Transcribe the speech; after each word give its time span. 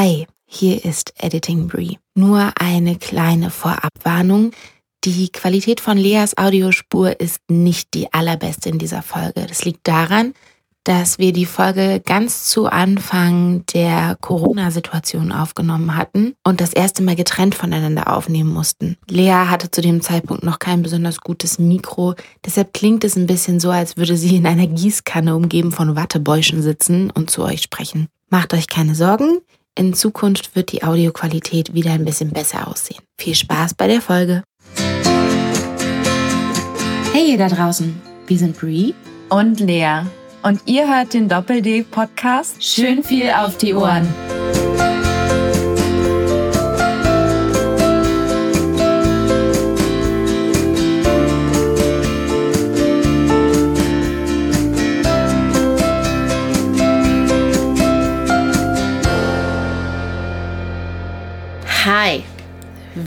Hi, 0.00 0.28
hier 0.46 0.84
ist 0.84 1.12
Editing 1.18 1.66
Brie. 1.66 1.98
Nur 2.14 2.52
eine 2.60 2.94
kleine 2.94 3.50
Vorabwarnung. 3.50 4.52
Die 5.02 5.28
Qualität 5.30 5.80
von 5.80 5.98
Leas 5.98 6.38
Audiospur 6.38 7.18
ist 7.18 7.40
nicht 7.50 7.94
die 7.94 8.12
allerbeste 8.12 8.68
in 8.68 8.78
dieser 8.78 9.02
Folge. 9.02 9.44
Das 9.48 9.64
liegt 9.64 9.88
daran, 9.88 10.34
dass 10.84 11.18
wir 11.18 11.32
die 11.32 11.46
Folge 11.46 12.00
ganz 12.06 12.44
zu 12.44 12.66
Anfang 12.66 13.66
der 13.74 14.16
Corona-Situation 14.20 15.32
aufgenommen 15.32 15.96
hatten 15.96 16.34
und 16.44 16.60
das 16.60 16.72
erste 16.72 17.02
Mal 17.02 17.16
getrennt 17.16 17.56
voneinander 17.56 18.14
aufnehmen 18.14 18.52
mussten. 18.52 18.98
Lea 19.10 19.48
hatte 19.48 19.72
zu 19.72 19.80
dem 19.80 20.00
Zeitpunkt 20.00 20.44
noch 20.44 20.60
kein 20.60 20.82
besonders 20.82 21.20
gutes 21.22 21.58
Mikro, 21.58 22.14
deshalb 22.46 22.72
klingt 22.72 23.02
es 23.02 23.16
ein 23.16 23.26
bisschen 23.26 23.58
so, 23.58 23.72
als 23.72 23.96
würde 23.96 24.16
sie 24.16 24.36
in 24.36 24.46
einer 24.46 24.68
Gießkanne 24.68 25.34
umgeben 25.34 25.72
von 25.72 25.96
Wattebäuschen 25.96 26.62
sitzen 26.62 27.10
und 27.10 27.32
zu 27.32 27.42
euch 27.42 27.62
sprechen. 27.62 28.06
Macht 28.30 28.54
euch 28.54 28.68
keine 28.68 28.94
Sorgen, 28.94 29.40
in 29.78 29.94
Zukunft 29.94 30.56
wird 30.56 30.72
die 30.72 30.82
Audioqualität 30.82 31.72
wieder 31.72 31.92
ein 31.92 32.04
bisschen 32.04 32.30
besser 32.30 32.68
aussehen. 32.68 33.00
Viel 33.16 33.34
Spaß 33.34 33.74
bei 33.74 33.86
der 33.86 34.02
Folge! 34.02 34.42
Hey 37.12 37.32
ihr 37.32 37.38
da 37.38 37.48
draußen, 37.48 38.00
wir 38.26 38.38
sind 38.38 38.58
Brie 38.58 38.94
und 39.28 39.60
Lea 39.60 40.02
und 40.42 40.60
ihr 40.66 40.88
hört 40.88 41.14
den 41.14 41.28
Doppel-D-Podcast 41.28 42.62
Schön 42.62 43.02
viel 43.02 43.30
auf 43.30 43.56
die 43.56 43.74
Ohren. 43.74 44.06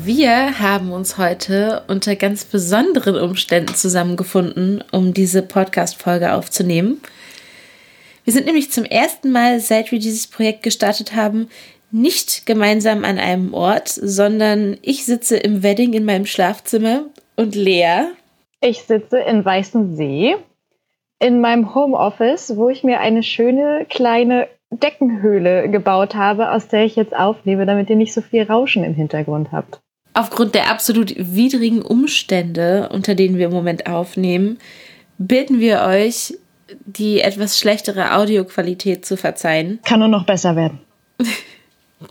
Wir 0.06 0.60
haben 0.60 0.92
uns 0.92 1.18
heute 1.18 1.84
unter 1.88 2.16
ganz 2.16 2.44
besonderen 2.44 3.16
Umständen 3.16 3.76
zusammengefunden, 3.76 4.84
um 4.92 5.14
diese 5.14 5.44
Podcast-Folge 5.44 6.34
aufzunehmen. 6.34 7.02
Wir 8.24 8.34
sind 8.34 8.46
nämlich 8.46 8.72
zum 8.72 8.84
ersten 8.84 9.32
Mal, 9.32 9.60
seit 9.60 9.92
wir 9.92 10.00
dieses 10.00 10.28
Projekt 10.28 10.64
gestartet 10.64 11.16
haben, 11.16 11.50
nicht 11.92 12.46
gemeinsam 12.46 13.04
an 13.04 13.20
einem 13.20 13.54
Ort, 13.54 13.90
sondern 13.90 14.78
ich 14.82 15.06
sitze 15.06 15.38
im 15.38 15.62
Wedding 15.62 15.94
in 15.94 16.06
meinem 16.06 16.26
Schlafzimmer 16.26 17.06
und 17.36 17.54
Lea. 17.54 18.06
Ich 18.60 18.84
sitze 18.84 19.20
in 19.20 19.46
Weißensee 19.46 20.36
in 21.20 21.42
meinem 21.42 21.76
Homeoffice, 21.76 22.58
wo 22.58 22.70
ich 22.70 22.84
mir 22.84 23.00
eine 23.00 23.22
schöne 23.22 23.86
kleine 23.88 24.48
Deckenhöhle 24.72 25.70
gebaut 25.70 26.16
habe, 26.16 26.52
aus 26.52 26.68
der 26.70 26.86
ich 26.86 26.96
jetzt 26.96 27.16
aufnehme, 27.16 27.68
damit 27.68 27.90
ihr 27.92 27.96
nicht 27.96 28.14
so 28.14 28.22
viel 28.22 28.44
Rauschen 28.44 28.84
im 28.84 28.96
Hintergrund 28.96 29.52
habt. 29.52 29.82
Aufgrund 30.14 30.56
der 30.56 30.70
absolut 30.70 31.14
widrigen 31.18 31.82
Umstände, 31.82 32.90
unter 32.92 33.16
denen 33.16 33.38
wir 33.38 33.46
im 33.46 33.54
Moment 33.54 33.88
aufnehmen, 33.88 34.60
bitten 35.18 35.60
wir 35.60 35.82
euch, 35.84 36.34
die 36.86 37.22
etwas 37.22 37.60
schlechtere 37.60 38.16
Audioqualität 38.16 39.06
zu 39.06 39.16
verzeihen. 39.16 39.80
Kann 39.86 40.00
nur 40.00 40.10
noch 40.10 40.26
besser 40.26 40.56
werden. 40.56 40.80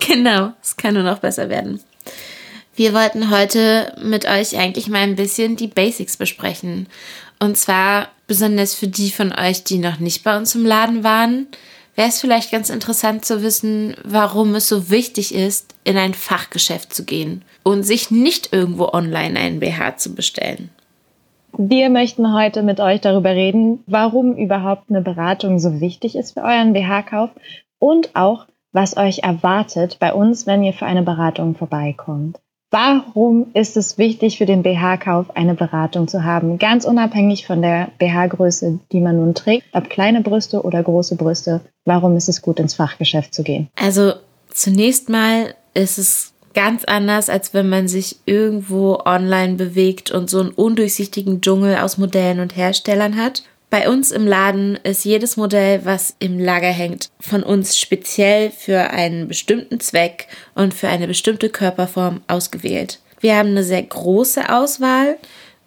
genau, 0.09 0.53
es 0.63 0.77
kann 0.77 0.95
nur 0.95 1.03
noch 1.03 1.19
besser 1.19 1.49
werden. 1.49 1.81
Wir 2.75 2.95
wollten 2.95 3.31
heute 3.31 3.95
mit 4.03 4.25
euch 4.25 4.57
eigentlich 4.57 4.89
mal 4.89 5.01
ein 5.01 5.17
bisschen 5.17 5.57
die 5.57 5.67
Basics 5.67 6.17
besprechen. 6.17 6.87
Und 7.39 7.59
zwar 7.59 8.09
besonders 8.27 8.75
für 8.75 8.89
die 8.89 9.11
von 9.11 9.33
euch, 9.33 9.65
die 9.65 9.79
noch 9.79 9.99
nicht 9.99 10.25
bei 10.25 10.37
uns 10.37 10.55
im 10.55 10.65
Laden 10.65 11.05
waren 11.05 11.49
wäre 11.97 12.09
es 12.09 12.21
vielleicht 12.21 12.51
ganz 12.51 12.71
interessant 12.71 13.27
zu 13.27 13.43
wissen, 13.43 13.95
warum 14.05 14.55
es 14.55 14.69
so 14.69 14.89
wichtig 14.89 15.35
ist, 15.35 15.75
in 15.85 15.99
ein 15.99 16.15
Fachgeschäft 16.15 16.95
zu 16.95 17.05
gehen 17.05 17.45
und 17.63 17.83
sich 17.83 18.11
nicht 18.11 18.53
irgendwo 18.53 18.87
online 18.93 19.39
einen 19.39 19.61
BH 19.61 19.97
zu 19.97 20.15
bestellen. 20.15 20.71
Wir 21.57 21.91
möchten 21.91 22.33
heute 22.33 22.63
mit 22.63 22.81
euch 22.81 23.01
darüber 23.01 23.31
reden, 23.31 23.83
warum 23.87 24.37
überhaupt 24.37 24.89
eine 24.89 25.03
Beratung 25.03 25.59
so 25.59 25.81
wichtig 25.81 26.17
ist 26.17 26.33
für 26.33 26.43
euren 26.43 26.73
BH-Kauf 26.73 27.31
und 27.79 28.15
auch, 28.15 28.47
was 28.73 28.97
euch 28.97 29.25
erwartet 29.25 29.97
bei 29.99 30.13
uns, 30.13 30.47
wenn 30.47 30.63
ihr 30.63 30.73
für 30.73 30.87
eine 30.87 31.03
Beratung 31.03 31.57
vorbeikommt. 31.57 32.39
Warum 32.73 33.49
ist 33.53 33.77
es 33.77 33.99
wichtig 33.99 34.39
für 34.39 34.47
den 34.47 34.63
BH-Kauf 34.63 35.35
eine 35.37 35.55
Beratung 35.55 36.07
zu 36.07 36.23
haben? 36.23 36.57
Ganz 36.59 36.85
unabhängig 36.85 37.45
von 37.45 37.63
der 37.63 37.89
BH-Größe, 37.99 38.79
die 38.93 39.01
man 39.01 39.17
nun 39.17 39.35
trägt, 39.35 39.67
ob 39.73 39.91
kleine 39.91 40.21
Brüste 40.21 40.63
oder 40.63 40.81
große 40.81 41.17
Brüste, 41.17 41.63
warum 41.85 42.17
ist 42.17 42.29
es 42.29 42.43
gut 42.43 42.61
ins 42.61 42.75
Fachgeschäft 42.75 43.35
zu 43.35 43.43
gehen? 43.43 43.69
Also 43.75 44.13
zunächst 44.51 45.09
mal 45.09 45.55
ist 45.75 45.99
es 45.99 46.30
ganz 46.55 46.85
anders, 46.85 47.29
als 47.29 47.55
wenn 47.55 47.69
man 47.69 47.89
sich 47.89 48.17
irgendwo 48.27 49.01
online 49.05 49.55
bewegt 49.55 50.11
und 50.11 50.29
so 50.29 50.41
einen 50.41 50.51
undurchsichtigen 50.51 51.41
Dschungel 51.41 51.77
aus 51.77 51.99
Modellen 51.99 52.41
und 52.41 52.57
Herstellern 52.57 53.17
hat. 53.17 53.43
Bei 53.71 53.89
uns 53.89 54.11
im 54.11 54.27
Laden 54.27 54.77
ist 54.83 55.05
jedes 55.05 55.37
Modell, 55.37 55.85
was 55.85 56.17
im 56.19 56.41
Lager 56.41 56.71
hängt, 56.71 57.09
von 57.21 57.45
uns 57.45 57.79
speziell 57.79 58.51
für 58.51 58.91
einen 58.91 59.29
bestimmten 59.29 59.79
Zweck 59.79 60.27
und 60.57 60.75
für 60.75 60.89
eine 60.89 61.07
bestimmte 61.07 61.51
Körperform 61.51 62.21
ausgewählt. 62.27 62.99
Wir 63.21 63.37
haben 63.37 63.51
eine 63.51 63.63
sehr 63.63 63.83
große 63.83 64.53
Auswahl 64.53 65.19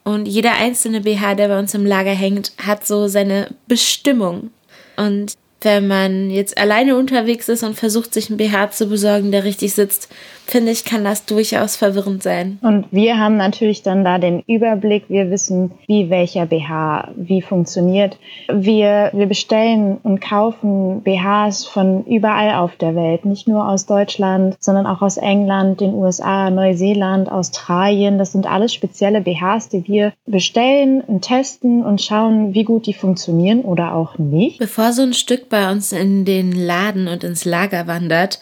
und 0.04 0.28
jeder 0.28 0.54
einzelne 0.56 1.02
BH, 1.02 1.36
der 1.36 1.48
bei 1.48 1.60
uns 1.60 1.74
im 1.74 1.86
Lager 1.86 2.12
hängt, 2.12 2.52
hat 2.58 2.86
so 2.86 3.08
seine 3.08 3.48
Bestimmung. 3.68 4.52
Und 4.98 5.34
wenn 5.62 5.88
man 5.88 6.30
jetzt 6.30 6.58
alleine 6.58 6.98
unterwegs 6.98 7.48
ist 7.48 7.64
und 7.64 7.76
versucht, 7.76 8.14
sich 8.14 8.30
einen 8.30 8.38
BH 8.38 8.72
zu 8.72 8.88
besorgen, 8.88 9.32
der 9.32 9.46
richtig 9.46 9.74
sitzt, 9.74 10.10
finde 10.46 10.72
ich, 10.72 10.86
kann 10.86 11.04
das 11.04 11.26
durchaus 11.26 11.76
verwirrend 11.76 12.24
sein. 12.24 12.60
Und 12.62 12.86
wir 12.92 13.18
haben 13.18 13.38
natürlich 13.38 13.84
dann 13.84 14.04
da 14.04 14.18
den 14.18 14.42
Überblick. 14.48 15.06
Wir 15.08 15.30
wissen, 15.30 15.72
wie 15.88 16.10
welcher 16.10 16.46
BH 16.46 17.10
wie 17.16 17.42
funktioniert. 17.42 18.18
Wir, 18.52 19.10
wir 19.14 19.26
bestellen 19.26 19.98
und 20.04 20.22
kaufen 20.22 21.02
BHs 21.02 21.66
von 21.66 22.06
überall 22.06 22.56
auf 22.56 22.76
der 22.76 22.96
Welt, 22.96 23.26
nicht 23.26 23.48
nur 23.48 23.68
aus 23.68 23.86
Deutschland, 23.86 24.56
sondern 24.60 24.86
auch 24.86 25.02
aus 25.02 25.18
England, 25.18 25.82
den 25.82 25.94
USA, 25.94 26.50
Neuseeland, 26.50 27.32
Australien. 27.32 28.18
Das 28.18 28.32
sind 28.32 28.46
alles 28.46 28.74
spezielle 28.74 29.22
BHs, 29.22 29.70
die 29.70 29.88
wir 29.88 30.14
bestellen 30.26 31.02
und 31.02 31.22
testen 31.22 31.84
und 31.84 32.02
schauen, 32.02 32.54
wie 32.54 32.64
gut 32.64 32.86
die 32.86 32.94
funktionieren 32.94 33.62
oder 33.62 33.94
auch 33.94 34.18
nicht. 34.18 34.60
Bevor 34.60 34.94
so 34.94 35.02
ein 35.04 35.14
Stück 35.14 35.50
bei 35.50 35.72
uns 35.72 35.92
in 35.92 36.26
den 36.26 36.52
Laden 36.52 37.08
und 37.08 37.24
ins 37.24 37.46
Lager 37.46 37.88
wandert, 37.88 38.40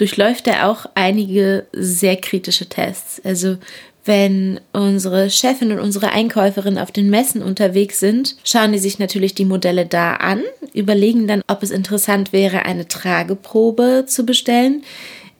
durchläuft 0.00 0.46
er 0.46 0.68
auch 0.68 0.86
einige 0.94 1.66
sehr 1.72 2.16
kritische 2.16 2.66
Tests. 2.66 3.20
Also 3.22 3.58
wenn 4.06 4.60
unsere 4.72 5.28
Chefin 5.28 5.72
und 5.72 5.78
unsere 5.78 6.10
Einkäuferin 6.12 6.78
auf 6.78 6.90
den 6.90 7.10
Messen 7.10 7.42
unterwegs 7.42 8.00
sind, 8.00 8.36
schauen 8.44 8.72
die 8.72 8.78
sich 8.78 8.98
natürlich 8.98 9.34
die 9.34 9.44
Modelle 9.44 9.84
da 9.84 10.14
an, 10.14 10.42
überlegen 10.72 11.26
dann, 11.26 11.42
ob 11.48 11.62
es 11.62 11.70
interessant 11.70 12.32
wäre, 12.32 12.64
eine 12.64 12.88
Trageprobe 12.88 14.04
zu 14.06 14.24
bestellen. 14.24 14.82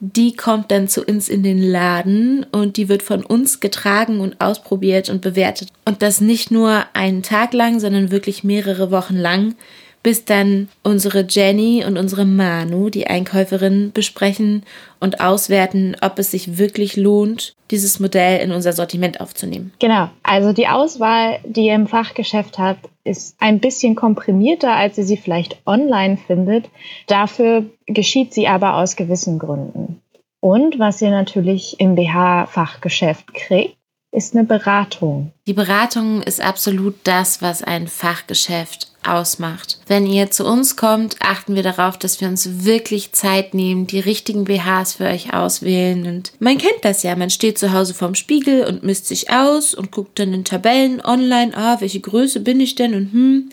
Die 0.01 0.35
kommt 0.35 0.71
dann 0.71 0.89
zu 0.89 1.05
uns 1.05 1.29
in 1.29 1.43
den 1.43 1.63
Laden 1.63 2.45
und 2.53 2.77
die 2.77 2.89
wird 2.89 3.03
von 3.03 3.25
uns 3.25 3.61
getragen 3.61 4.21
und 4.21 4.41
ausprobiert 4.41 5.09
und 5.09 5.21
bewertet. 5.23 5.69
Und 5.85 6.03
das 6.03 6.21
nicht 6.21 6.51
nur 6.51 6.85
einen 6.93 7.23
Tag 7.23 7.55
lang, 7.55 7.81
sondern 7.81 8.11
wirklich 8.11 8.45
mehrere 8.45 8.91
Wochen 8.91 9.17
lang, 9.17 9.55
bis 10.03 10.25
dann 10.25 10.69
unsere 10.83 11.27
Jenny 11.29 11.85
und 11.85 11.99
unsere 11.99 12.25
Manu, 12.25 12.91
die 12.91 13.07
Einkäuferin, 13.07 13.93
besprechen 13.93 14.65
und 14.99 15.21
auswerten, 15.21 15.97
ob 16.01 16.19
es 16.19 16.31
sich 16.31 16.59
wirklich 16.59 16.97
lohnt, 16.97 17.55
dieses 17.71 18.01
Modell 18.01 18.41
in 18.41 18.53
unser 18.53 18.73
Sortiment 18.73 19.21
aufzunehmen. 19.21 19.73
Genau, 19.79 20.09
also 20.23 20.53
die 20.53 20.69
Auswahl, 20.69 21.41
die 21.45 21.67
ihr 21.67 21.75
im 21.75 21.87
Fachgeschäft 21.87 22.59
habt, 22.59 22.89
ist 23.05 23.37
ein 23.39 23.61
bisschen 23.61 23.95
komprimierter, 23.95 24.75
als 24.75 24.99
ihr 24.99 25.05
sie 25.05 25.17
vielleicht 25.17 25.61
online 25.67 26.17
findet. 26.17 26.69
Dafür 27.07 27.65
geschieht 27.87 28.33
sie 28.35 28.49
aber 28.49 28.77
aus 28.77 28.97
gewissen 28.97 29.39
Gründen. 29.39 30.01
Und 30.41 30.79
was 30.79 31.03
ihr 31.03 31.11
natürlich 31.11 31.79
im 31.79 31.95
BH-Fachgeschäft 31.95 33.35
kriegt, 33.35 33.77
ist 34.13 34.35
eine 34.35 34.45
Beratung. 34.45 35.33
Die 35.47 35.53
Beratung 35.53 36.23
ist 36.23 36.41
absolut 36.41 36.97
das, 37.05 37.43
was 37.43 37.63
ein 37.63 37.87
Fachgeschäft 37.87 38.90
ausmacht. 39.05 39.79
Wenn 39.87 40.07
ihr 40.07 40.31
zu 40.31 40.45
uns 40.45 40.77
kommt, 40.77 41.17
achten 41.21 41.55
wir 41.55 41.63
darauf, 41.63 41.99
dass 41.99 42.21
wir 42.21 42.29
uns 42.29 42.65
wirklich 42.65 43.13
Zeit 43.13 43.55
nehmen, 43.55 43.87
die 43.87 44.01
richtigen 44.01 44.45
BHs 44.45 44.95
für 44.95 45.05
euch 45.05 45.33
auswählen. 45.33 46.07
Und 46.07 46.33
man 46.39 46.59
kennt 46.59 46.85
das 46.85 47.03
ja, 47.03 47.17
man 47.17 47.31
steht 47.31 47.59
zu 47.59 47.73
Hause 47.73 47.95
vorm 47.95 48.15
Spiegel 48.15 48.65
und 48.65 48.83
misst 48.83 49.07
sich 49.09 49.31
aus 49.31 49.75
und 49.75 49.91
guckt 49.91 50.19
dann 50.19 50.33
in 50.33 50.45
Tabellen 50.45 51.01
online, 51.01 51.57
ah, 51.57 51.81
welche 51.81 52.01
Größe 52.01 52.41
bin 52.41 52.61
ich 52.61 52.75
denn 52.75 52.95
und 52.95 53.13
hm. 53.13 53.51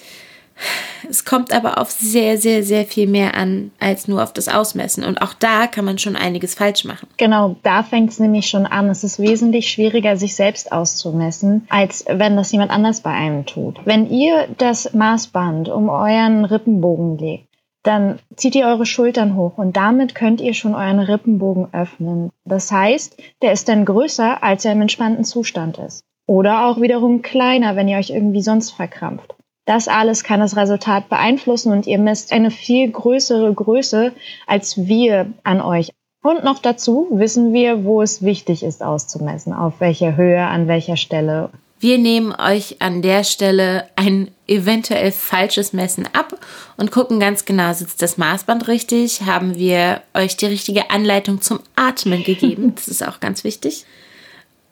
Es 1.09 1.25
kommt 1.25 1.53
aber 1.53 1.77
auf 1.77 1.91
sehr, 1.91 2.37
sehr, 2.37 2.63
sehr 2.63 2.85
viel 2.85 3.07
mehr 3.07 3.35
an 3.35 3.71
als 3.79 4.07
nur 4.07 4.23
auf 4.23 4.33
das 4.33 4.47
Ausmessen. 4.47 5.03
Und 5.03 5.21
auch 5.21 5.33
da 5.33 5.67
kann 5.67 5.85
man 5.85 5.97
schon 5.97 6.15
einiges 6.15 6.55
falsch 6.55 6.83
machen. 6.85 7.07
Genau, 7.17 7.55
da 7.63 7.83
fängt 7.83 8.11
es 8.11 8.19
nämlich 8.19 8.47
schon 8.47 8.65
an. 8.65 8.89
Es 8.89 9.03
ist 9.03 9.19
wesentlich 9.19 9.69
schwieriger, 9.69 10.17
sich 10.17 10.35
selbst 10.35 10.71
auszumessen, 10.71 11.65
als 11.69 12.05
wenn 12.07 12.35
das 12.35 12.51
jemand 12.51 12.71
anders 12.71 13.01
bei 13.01 13.11
einem 13.11 13.45
tut. 13.45 13.79
Wenn 13.85 14.09
ihr 14.09 14.47
das 14.57 14.93
Maßband 14.93 15.69
um 15.69 15.89
euren 15.89 16.45
Rippenbogen 16.45 17.17
legt, 17.17 17.47
dann 17.83 18.19
zieht 18.35 18.55
ihr 18.55 18.67
eure 18.67 18.85
Schultern 18.85 19.35
hoch 19.35 19.57
und 19.57 19.77
damit 19.77 20.13
könnt 20.13 20.41
ihr 20.41 20.53
schon 20.53 20.75
euren 20.75 20.99
Rippenbogen 20.99 21.73
öffnen. 21.73 22.31
Das 22.43 22.69
heißt, 22.69 23.15
der 23.41 23.53
ist 23.53 23.69
dann 23.69 23.85
größer, 23.85 24.43
als 24.43 24.65
er 24.65 24.73
im 24.73 24.81
entspannten 24.81 25.23
Zustand 25.23 25.77
ist. 25.77 26.03
Oder 26.25 26.65
auch 26.65 26.81
wiederum 26.81 27.21
kleiner, 27.21 27.77
wenn 27.77 27.87
ihr 27.87 27.97
euch 27.97 28.09
irgendwie 28.09 28.41
sonst 28.41 28.71
verkrampft. 28.71 29.36
Das 29.67 29.89
alles 29.89 30.23
kann 30.23 30.39
das 30.39 30.55
Resultat 30.55 31.09
beeinflussen 31.09 31.73
und 31.73 31.87
ihr 31.87 31.99
misst 31.99 32.31
eine 32.31 32.51
viel 32.51 32.89
größere 32.89 33.53
Größe 33.53 34.13
als 34.47 34.77
wir 34.87 35.33
an 35.43 35.59
euch. 35.59 35.91
Und 36.23 36.45
noch 36.45 36.59
dazu 36.59 37.09
wissen 37.11 37.53
wir, 37.53 37.83
wo 37.83 38.01
es 38.01 38.23
wichtig 38.23 38.63
ist 38.63 38.81
auszumessen, 38.81 39.51
auf 39.51 39.79
welcher 39.79 40.15
Höhe, 40.15 40.41
an 40.41 40.69
welcher 40.69 40.95
Stelle. 40.95 41.49
Wir 41.81 41.97
nehmen 41.97 42.33
euch 42.33 42.81
an 42.81 43.01
der 43.01 43.25
Stelle 43.25 43.89
ein 43.97 44.31
eventuell 44.47 45.11
falsches 45.11 45.73
Messen 45.73 46.07
ab 46.13 46.39
und 46.77 46.91
gucken 46.91 47.19
ganz 47.19 47.43
genau, 47.43 47.73
sitzt 47.73 48.01
das 48.01 48.17
Maßband 48.17 48.69
richtig? 48.69 49.23
Haben 49.23 49.57
wir 49.57 50.01
euch 50.13 50.37
die 50.37 50.45
richtige 50.45 50.89
Anleitung 50.91 51.41
zum 51.41 51.59
Atmen 51.75 52.23
gegeben? 52.23 52.73
Das 52.75 52.87
ist 52.87 53.05
auch 53.05 53.19
ganz 53.19 53.43
wichtig. 53.43 53.85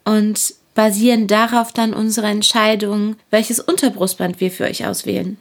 Und 0.06 0.54
basieren 0.76 1.26
darauf 1.26 1.72
dann 1.72 1.92
unsere 1.92 2.28
Entscheidung, 2.28 3.16
welches 3.30 3.58
Unterbrustband 3.58 4.40
wir 4.40 4.52
für 4.52 4.64
euch 4.64 4.86
auswählen. 4.86 5.38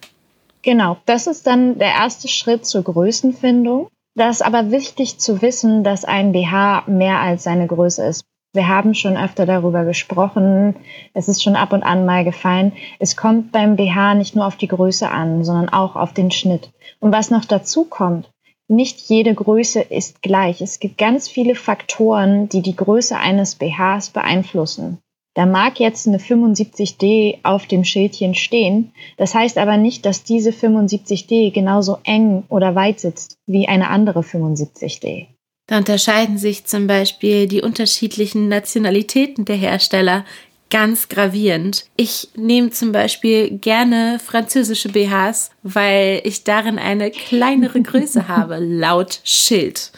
Genau, 0.63 0.97
das 1.05 1.27
ist 1.27 1.45
dann 1.45 1.77
der 1.77 1.89
erste 1.89 2.27
Schritt 2.27 2.65
zur 2.65 2.81
Größenfindung. 2.81 3.89
Das 4.15 4.37
ist 4.37 4.41
aber 4.41 4.71
wichtig 4.71 5.19
zu 5.19 5.43
wissen, 5.43 5.83
dass 5.83 6.05
ein 6.05 6.31
BH 6.31 6.85
mehr 6.87 7.19
als 7.19 7.43
seine 7.43 7.67
Größe 7.67 8.03
ist. 8.03 8.23
Wir 8.53 8.69
haben 8.69 8.95
schon 8.95 9.17
öfter 9.17 9.45
darüber 9.45 9.83
gesprochen. 9.83 10.75
Es 11.13 11.27
ist 11.27 11.43
schon 11.43 11.57
ab 11.57 11.73
und 11.73 11.83
an 11.83 12.05
mal 12.05 12.23
gefallen. 12.23 12.71
Es 12.99 13.17
kommt 13.17 13.51
beim 13.51 13.75
BH 13.75 14.15
nicht 14.15 14.35
nur 14.35 14.47
auf 14.47 14.55
die 14.55 14.69
Größe 14.69 15.09
an, 15.09 15.43
sondern 15.43 15.67
auch 15.67 15.97
auf 15.97 16.13
den 16.13 16.31
Schnitt. 16.31 16.71
Und 16.99 17.11
was 17.11 17.29
noch 17.29 17.43
dazu 17.43 17.83
kommt, 17.83 18.31
nicht 18.69 19.01
jede 19.09 19.35
Größe 19.35 19.81
ist 19.81 20.21
gleich. 20.21 20.61
Es 20.61 20.79
gibt 20.79 20.97
ganz 20.97 21.27
viele 21.27 21.53
Faktoren, 21.53 22.47
die 22.47 22.61
die 22.61 22.75
Größe 22.75 23.17
eines 23.17 23.55
BHs 23.55 24.11
beeinflussen. 24.11 24.99
Da 25.35 25.45
mag 25.45 25.79
jetzt 25.81 26.07
eine 26.07 26.17
75D 26.17 27.39
auf 27.43 27.67
dem 27.67 27.83
Schildchen 27.83 28.35
stehen. 28.35 28.93
Das 29.17 29.35
heißt 29.35 29.57
aber 29.57 29.77
nicht, 29.77 30.05
dass 30.05 30.23
diese 30.23 30.51
75D 30.51 31.51
genauso 31.51 31.97
eng 32.05 32.45
oder 32.47 32.73
weit 32.73 33.01
sitzt 33.01 33.37
wie 33.45 33.67
eine 33.67 33.89
andere 33.89 34.21
75D. 34.21 35.27
Da 35.67 35.77
unterscheiden 35.77 36.37
sich 36.37 36.65
zum 36.65 36.87
Beispiel 36.87 37.47
die 37.47 37.61
unterschiedlichen 37.61 38.47
Nationalitäten 38.47 39.45
der 39.45 39.57
Hersteller 39.57 40.23
ganz 40.69 41.09
gravierend. 41.09 41.85
Ich 41.95 42.29
nehme 42.35 42.69
zum 42.69 42.91
Beispiel 42.91 43.57
gerne 43.57 44.19
französische 44.23 44.89
BHs, 44.89 45.51
weil 45.63 46.21
ich 46.23 46.43
darin 46.43 46.79
eine 46.79 47.11
kleinere 47.11 47.81
Größe 47.81 48.27
habe, 48.29 48.57
laut 48.57 49.19
Schild. 49.23 49.91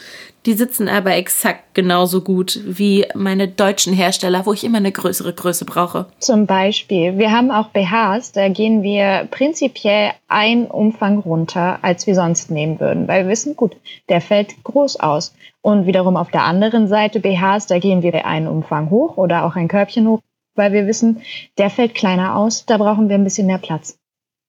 Die 0.46 0.54
sitzen 0.54 0.88
aber 0.88 1.14
exakt 1.16 1.74
genauso 1.74 2.22
gut 2.22 2.60
wie 2.64 3.06
meine 3.14 3.48
deutschen 3.48 3.92
Hersteller, 3.92 4.46
wo 4.46 4.52
ich 4.52 4.64
immer 4.64 4.78
eine 4.78 4.92
größere 4.92 5.32
Größe 5.32 5.64
brauche. 5.64 6.06
Zum 6.20 6.46
Beispiel, 6.46 7.18
wir 7.18 7.32
haben 7.32 7.50
auch 7.50 7.68
BHs, 7.68 8.32
da 8.32 8.48
gehen 8.48 8.82
wir 8.82 9.28
prinzipiell 9.30 10.12
einen 10.28 10.66
Umfang 10.66 11.18
runter, 11.18 11.78
als 11.82 12.06
wir 12.06 12.14
sonst 12.14 12.50
nehmen 12.50 12.80
würden, 12.80 13.08
weil 13.08 13.24
wir 13.24 13.32
wissen, 13.32 13.56
gut, 13.56 13.76
der 14.08 14.20
fällt 14.20 14.62
groß 14.64 15.00
aus. 15.00 15.34
Und 15.60 15.86
wiederum 15.86 16.16
auf 16.16 16.30
der 16.30 16.44
anderen 16.44 16.88
Seite 16.88 17.20
BHs, 17.20 17.66
da 17.66 17.78
gehen 17.78 18.02
wir 18.02 18.24
einen 18.24 18.46
Umfang 18.46 18.90
hoch 18.90 19.16
oder 19.16 19.44
auch 19.44 19.56
ein 19.56 19.68
Körbchen 19.68 20.08
hoch, 20.08 20.20
weil 20.54 20.72
wir 20.72 20.86
wissen, 20.86 21.20
der 21.58 21.68
fällt 21.68 21.94
kleiner 21.94 22.36
aus, 22.36 22.64
da 22.64 22.78
brauchen 22.78 23.08
wir 23.08 23.16
ein 23.16 23.24
bisschen 23.24 23.46
mehr 23.46 23.58
Platz. 23.58 23.98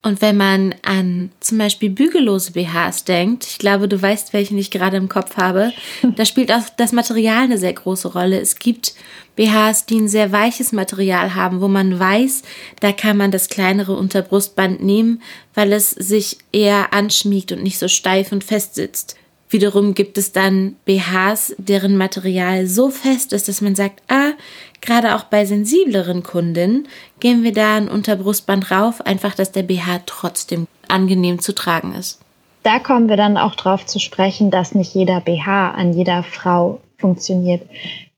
Und 0.02 0.22
wenn 0.22 0.38
man 0.38 0.76
an 0.82 1.30
zum 1.42 1.58
Beispiel 1.58 1.90
bügellose 1.90 2.54
BHs 2.54 3.04
denkt, 3.04 3.46
ich 3.46 3.58
glaube, 3.58 3.90
du 3.90 4.02
weißt, 4.02 4.32
welchen 4.32 4.58
ich 4.58 4.72
gerade 4.72 4.96
im 4.96 5.10
Kopf 5.10 5.36
habe, 5.36 5.74
da 6.16 6.24
spielt 6.26 6.54
auch 6.54 6.64
das 6.78 6.94
Material 6.94 7.44
eine 7.44 7.58
sehr 7.58 7.74
große 7.74 8.08
Rolle. 8.08 8.40
Es 8.40 8.60
gibt 8.60 8.94
BHs, 9.36 9.88
die 9.88 10.00
ein 10.00 10.08
sehr 10.08 10.32
weiches 10.32 10.72
Material 10.72 11.36
haben, 11.36 11.60
wo 11.60 11.68
man 11.68 12.00
weiß, 12.00 12.44
da 12.80 12.94
kann 12.94 13.18
man 13.18 13.32
das 13.32 13.50
kleinere 13.50 13.98
Unterbrustband 13.98 14.82
nehmen, 14.82 15.22
weil 15.54 15.74
es 15.74 15.92
sich 15.92 16.38
eher 16.54 16.94
anschmiegt 16.94 17.52
und 17.52 17.62
nicht 17.62 17.78
so 17.78 17.90
steif 17.90 18.32
und 18.32 18.46
fest 18.46 18.76
sitzt. 18.76 19.19
Wiederum 19.52 19.96
gibt 19.96 20.20
es 20.20 20.32
dann 20.32 20.76
BHs, 20.86 21.56
deren 21.58 21.98
Material 21.98 22.68
so 22.68 22.92
fest 22.92 23.34
ist, 23.34 23.48
dass 23.48 23.62
man 23.62 23.74
sagt, 23.74 24.04
ah, 24.08 24.34
gerade 24.80 25.16
auch 25.16 25.24
bei 25.24 25.44
sensibleren 25.46 26.22
Kunden 26.22 26.88
gehen 27.20 27.44
wir 27.44 27.52
da 27.52 27.76
ein 27.76 27.90
Unterbrustband 27.90 28.70
rauf, 28.70 29.02
einfach, 29.02 29.34
dass 29.34 29.52
der 29.52 29.64
BH 29.64 30.02
trotzdem 30.06 30.68
angenehm 30.88 31.40
zu 31.40 31.56
tragen 31.56 31.96
ist. 31.96 32.22
Da 32.62 32.78
kommen 32.78 33.10
wir 33.10 33.18
dann 33.18 33.38
auch 33.38 33.56
drauf 33.56 33.86
zu 33.86 34.00
sprechen, 34.00 34.52
dass 34.52 34.76
nicht 34.76 34.94
jeder 34.94 35.22
BH 35.22 35.72
an 35.72 35.94
jeder 35.94 36.22
Frau 36.24 36.82
funktioniert. 36.98 37.64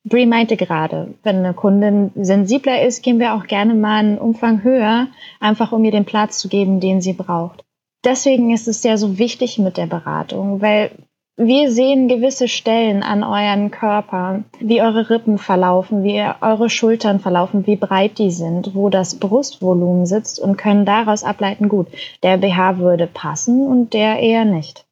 Brie 0.03 0.25
meinte 0.25 0.57
gerade, 0.57 1.13
wenn 1.23 1.37
eine 1.37 1.53
Kundin 1.53 2.11
sensibler 2.15 2.81
ist, 2.81 3.03
gehen 3.03 3.19
wir 3.19 3.35
auch 3.35 3.45
gerne 3.45 3.75
mal 3.75 3.99
einen 3.99 4.17
Umfang 4.17 4.63
höher, 4.63 5.07
einfach 5.39 5.71
um 5.71 5.85
ihr 5.85 5.91
den 5.91 6.05
Platz 6.05 6.39
zu 6.39 6.49
geben, 6.49 6.79
den 6.79 7.01
sie 7.01 7.13
braucht. 7.13 7.63
Deswegen 8.03 8.51
ist 8.51 8.67
es 8.67 8.83
ja 8.83 8.97
so 8.97 9.19
wichtig 9.19 9.59
mit 9.59 9.77
der 9.77 9.85
Beratung, 9.85 10.59
weil 10.59 10.89
wir 11.37 11.71
sehen 11.71 12.07
gewisse 12.07 12.47
Stellen 12.47 13.03
an 13.03 13.23
euren 13.23 13.71
Körper, 13.71 14.43
wie 14.59 14.81
eure 14.81 15.09
Rippen 15.09 15.37
verlaufen, 15.37 16.03
wie 16.03 16.21
eure 16.41 16.69
Schultern 16.69 17.19
verlaufen, 17.19 17.65
wie 17.65 17.77
breit 17.77 18.17
die 18.17 18.31
sind, 18.31 18.75
wo 18.75 18.89
das 18.89 19.15
Brustvolumen 19.15 20.05
sitzt 20.05 20.39
und 20.39 20.57
können 20.57 20.85
daraus 20.85 21.23
ableiten, 21.23 21.69
gut, 21.69 21.87
der 22.21 22.37
BH 22.37 22.77
würde 22.79 23.07
passen 23.07 23.65
und 23.65 23.93
der 23.93 24.19
eher 24.19 24.45
nicht. 24.45 24.85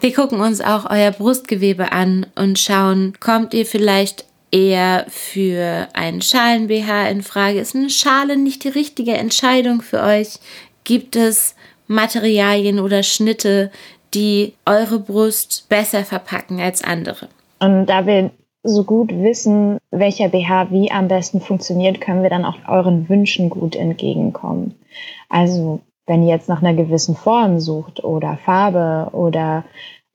Wir 0.00 0.14
gucken 0.14 0.40
uns 0.40 0.62
auch 0.62 0.88
euer 0.90 1.10
Brustgewebe 1.10 1.92
an 1.92 2.26
und 2.34 2.58
schauen, 2.58 3.12
kommt 3.20 3.52
ihr 3.52 3.66
vielleicht 3.66 4.24
eher 4.50 5.04
für 5.08 5.88
einen 5.92 6.22
Schalen-BH 6.22 7.08
in 7.08 7.22
Frage? 7.22 7.60
Ist 7.60 7.76
eine 7.76 7.90
Schale 7.90 8.36
nicht 8.36 8.64
die 8.64 8.68
richtige 8.68 9.12
Entscheidung 9.12 9.82
für 9.82 10.02
euch? 10.02 10.38
Gibt 10.84 11.16
es 11.16 11.54
Materialien 11.86 12.80
oder 12.80 13.02
Schnitte, 13.02 13.70
die 14.14 14.54
eure 14.66 14.98
Brust 14.98 15.68
besser 15.68 16.04
verpacken 16.04 16.60
als 16.60 16.82
andere. 16.82 17.28
Und 17.60 17.86
da 17.86 18.06
wir 18.06 18.30
so 18.62 18.84
gut 18.84 19.10
wissen, 19.12 19.78
welcher 19.90 20.28
BH 20.28 20.70
wie 20.70 20.90
am 20.90 21.08
besten 21.08 21.40
funktioniert, 21.40 22.00
können 22.00 22.22
wir 22.22 22.30
dann 22.30 22.44
auch 22.44 22.56
euren 22.68 23.08
Wünschen 23.08 23.50
gut 23.50 23.74
entgegenkommen. 23.74 24.74
Also 25.28 25.80
wenn 26.06 26.22
ihr 26.22 26.30
jetzt 26.34 26.48
nach 26.48 26.62
einer 26.62 26.74
gewissen 26.74 27.14
Form 27.14 27.60
sucht 27.60 28.04
oder 28.04 28.36
Farbe 28.44 29.10
oder 29.12 29.64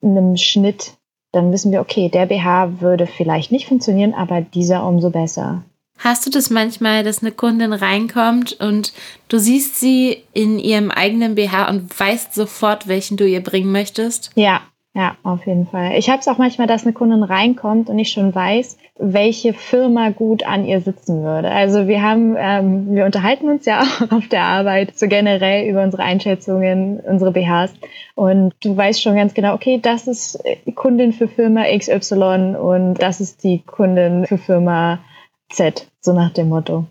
einem 0.03 0.37
Schnitt, 0.37 0.93
dann 1.31 1.51
wissen 1.51 1.71
wir, 1.71 1.81
okay, 1.81 2.09
der 2.09 2.27
BH 2.27 2.81
würde 2.81 3.07
vielleicht 3.07 3.51
nicht 3.51 3.67
funktionieren, 3.67 4.13
aber 4.13 4.41
dieser 4.41 4.85
umso 4.85 5.09
besser. 5.09 5.63
Hast 5.97 6.25
du 6.25 6.29
das 6.29 6.49
manchmal, 6.49 7.03
dass 7.03 7.21
eine 7.21 7.31
Kundin 7.31 7.73
reinkommt 7.73 8.53
und 8.59 8.93
du 9.29 9.39
siehst 9.39 9.79
sie 9.79 10.23
in 10.33 10.59
ihrem 10.59 10.91
eigenen 10.91 11.35
BH 11.35 11.69
und 11.69 11.99
weißt 11.99 12.33
sofort, 12.33 12.87
welchen 12.87 13.17
du 13.17 13.25
ihr 13.25 13.41
bringen 13.41 13.71
möchtest? 13.71 14.31
Ja, 14.35 14.61
ja, 14.95 15.17
auf 15.23 15.45
jeden 15.45 15.67
Fall. 15.67 15.91
Ich 15.97 16.09
habe 16.09 16.19
es 16.19 16.27
auch 16.29 16.37
manchmal, 16.37 16.67
dass 16.67 16.83
eine 16.83 16.93
Kundin 16.93 17.21
reinkommt 17.21 17.89
und 17.89 17.99
ich 17.99 18.13
schon 18.13 18.33
weiß, 18.33 18.77
welche 18.97 19.51
Firma 19.53 20.11
gut 20.11 20.47
an 20.47 20.65
ihr 20.65 20.79
sitzen 20.79 21.21
würde. 21.21 21.51
Also 21.51 21.87
wir 21.87 22.01
haben, 22.01 22.37
ähm, 22.39 22.95
wir 22.95 23.03
unterhalten 23.03 23.49
uns 23.49 23.65
ja 23.65 23.81
auch 23.81 24.11
auf 24.11 24.29
der 24.29 24.43
Arbeit 24.43 24.97
so 24.97 25.09
generell 25.09 25.69
über 25.69 25.83
unsere 25.83 26.03
Einschätzungen, 26.03 27.01
unsere 27.01 27.33
BHs. 27.33 27.73
Und 28.15 28.53
du 28.63 28.77
weißt 28.77 29.01
schon 29.01 29.17
ganz 29.17 29.33
genau, 29.33 29.53
okay, 29.53 29.81
das 29.81 30.07
ist 30.07 30.41
Kundin 30.75 31.11
für 31.11 31.27
Firma 31.27 31.65
XY 31.77 32.55
und 32.57 32.93
das 32.95 33.19
ist 33.19 33.43
die 33.43 33.63
Kundin 33.65 34.25
für 34.25 34.37
Firma 34.37 34.99
Z, 35.51 35.87
so 36.01 36.13
nach 36.13 36.33
dem 36.33 36.49
Motto. 36.49 36.85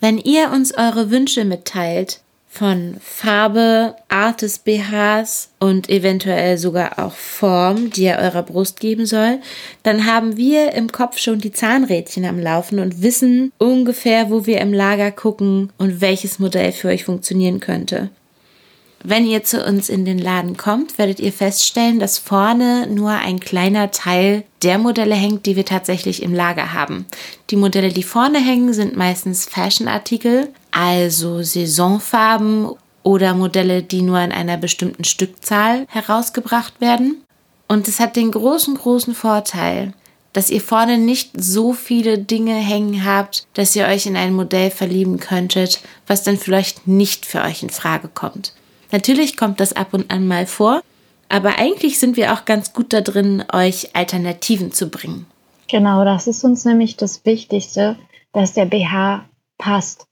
Wenn 0.00 0.18
ihr 0.18 0.50
uns 0.52 0.72
eure 0.76 1.10
Wünsche 1.10 1.44
mitteilt, 1.44 2.20
von 2.50 2.96
Farbe, 3.00 3.94
Art 4.08 4.42
des 4.42 4.58
BHs 4.58 5.50
und 5.60 5.90
eventuell 5.90 6.56
sogar 6.56 6.98
auch 6.98 7.12
Form, 7.12 7.90
die 7.90 8.06
er 8.06 8.18
eurer 8.18 8.42
Brust 8.42 8.80
geben 8.80 9.06
soll, 9.06 9.38
dann 9.82 10.06
haben 10.06 10.36
wir 10.36 10.72
im 10.72 10.90
Kopf 10.90 11.18
schon 11.18 11.40
die 11.40 11.52
Zahnrädchen 11.52 12.24
am 12.24 12.40
Laufen 12.40 12.78
und 12.78 13.02
wissen 13.02 13.52
ungefähr, 13.58 14.30
wo 14.30 14.46
wir 14.46 14.60
im 14.60 14.72
Lager 14.72 15.10
gucken 15.10 15.70
und 15.78 16.00
welches 16.00 16.38
Modell 16.38 16.72
für 16.72 16.88
euch 16.88 17.04
funktionieren 17.04 17.60
könnte. 17.60 18.08
Wenn 19.04 19.26
ihr 19.26 19.44
zu 19.44 19.64
uns 19.64 19.88
in 19.88 20.04
den 20.04 20.18
Laden 20.18 20.56
kommt, 20.56 20.98
werdet 20.98 21.20
ihr 21.20 21.32
feststellen, 21.32 22.00
dass 22.00 22.18
vorne 22.18 22.88
nur 22.88 23.10
ein 23.10 23.38
kleiner 23.38 23.92
Teil 23.92 24.42
der 24.62 24.78
Modelle 24.78 25.14
hängt, 25.14 25.46
die 25.46 25.54
wir 25.54 25.64
tatsächlich 25.64 26.22
im 26.22 26.34
Lager 26.34 26.72
haben. 26.72 27.06
Die 27.50 27.56
Modelle, 27.56 27.90
die 27.90 28.02
vorne 28.02 28.38
hängen, 28.38 28.72
sind 28.72 28.96
meistens 28.96 29.46
Fashion-Artikel, 29.46 30.48
also 30.72 31.42
Saisonfarben 31.42 32.70
oder 33.04 33.34
Modelle, 33.34 33.84
die 33.84 34.02
nur 34.02 34.20
in 34.20 34.32
einer 34.32 34.56
bestimmten 34.56 35.04
Stückzahl 35.04 35.86
herausgebracht 35.88 36.80
werden. 36.80 37.22
Und 37.68 37.86
es 37.86 38.00
hat 38.00 38.16
den 38.16 38.32
großen, 38.32 38.74
großen 38.74 39.14
Vorteil, 39.14 39.92
dass 40.32 40.50
ihr 40.50 40.60
vorne 40.60 40.98
nicht 40.98 41.30
so 41.36 41.72
viele 41.72 42.18
Dinge 42.18 42.54
hängen 42.54 43.04
habt, 43.04 43.46
dass 43.54 43.76
ihr 43.76 43.86
euch 43.86 44.06
in 44.06 44.16
ein 44.16 44.34
Modell 44.34 44.70
verlieben 44.70 45.20
könntet, 45.20 45.80
was 46.06 46.24
dann 46.24 46.36
vielleicht 46.36 46.88
nicht 46.88 47.26
für 47.26 47.42
euch 47.42 47.62
in 47.62 47.70
Frage 47.70 48.08
kommt. 48.08 48.52
Natürlich 48.90 49.36
kommt 49.36 49.60
das 49.60 49.74
ab 49.74 49.92
und 49.92 50.10
an 50.10 50.26
mal 50.26 50.46
vor, 50.46 50.82
Aber 51.28 51.58
eigentlich 51.58 51.98
sind 51.98 52.16
wir 52.16 52.32
auch 52.32 52.44
ganz 52.44 52.72
gut 52.72 52.92
da 52.92 53.00
drin, 53.00 53.44
euch 53.52 53.94
Alternativen 53.94 54.72
zu 54.72 54.88
bringen. 54.88 55.26
Genau, 55.70 56.04
das 56.04 56.26
ist 56.26 56.44
uns 56.44 56.64
nämlich 56.64 56.96
das 56.96 57.24
Wichtigste, 57.26 57.98
dass 58.32 58.54
der 58.54 58.64
BH 58.64 59.26
passt. 59.58 60.06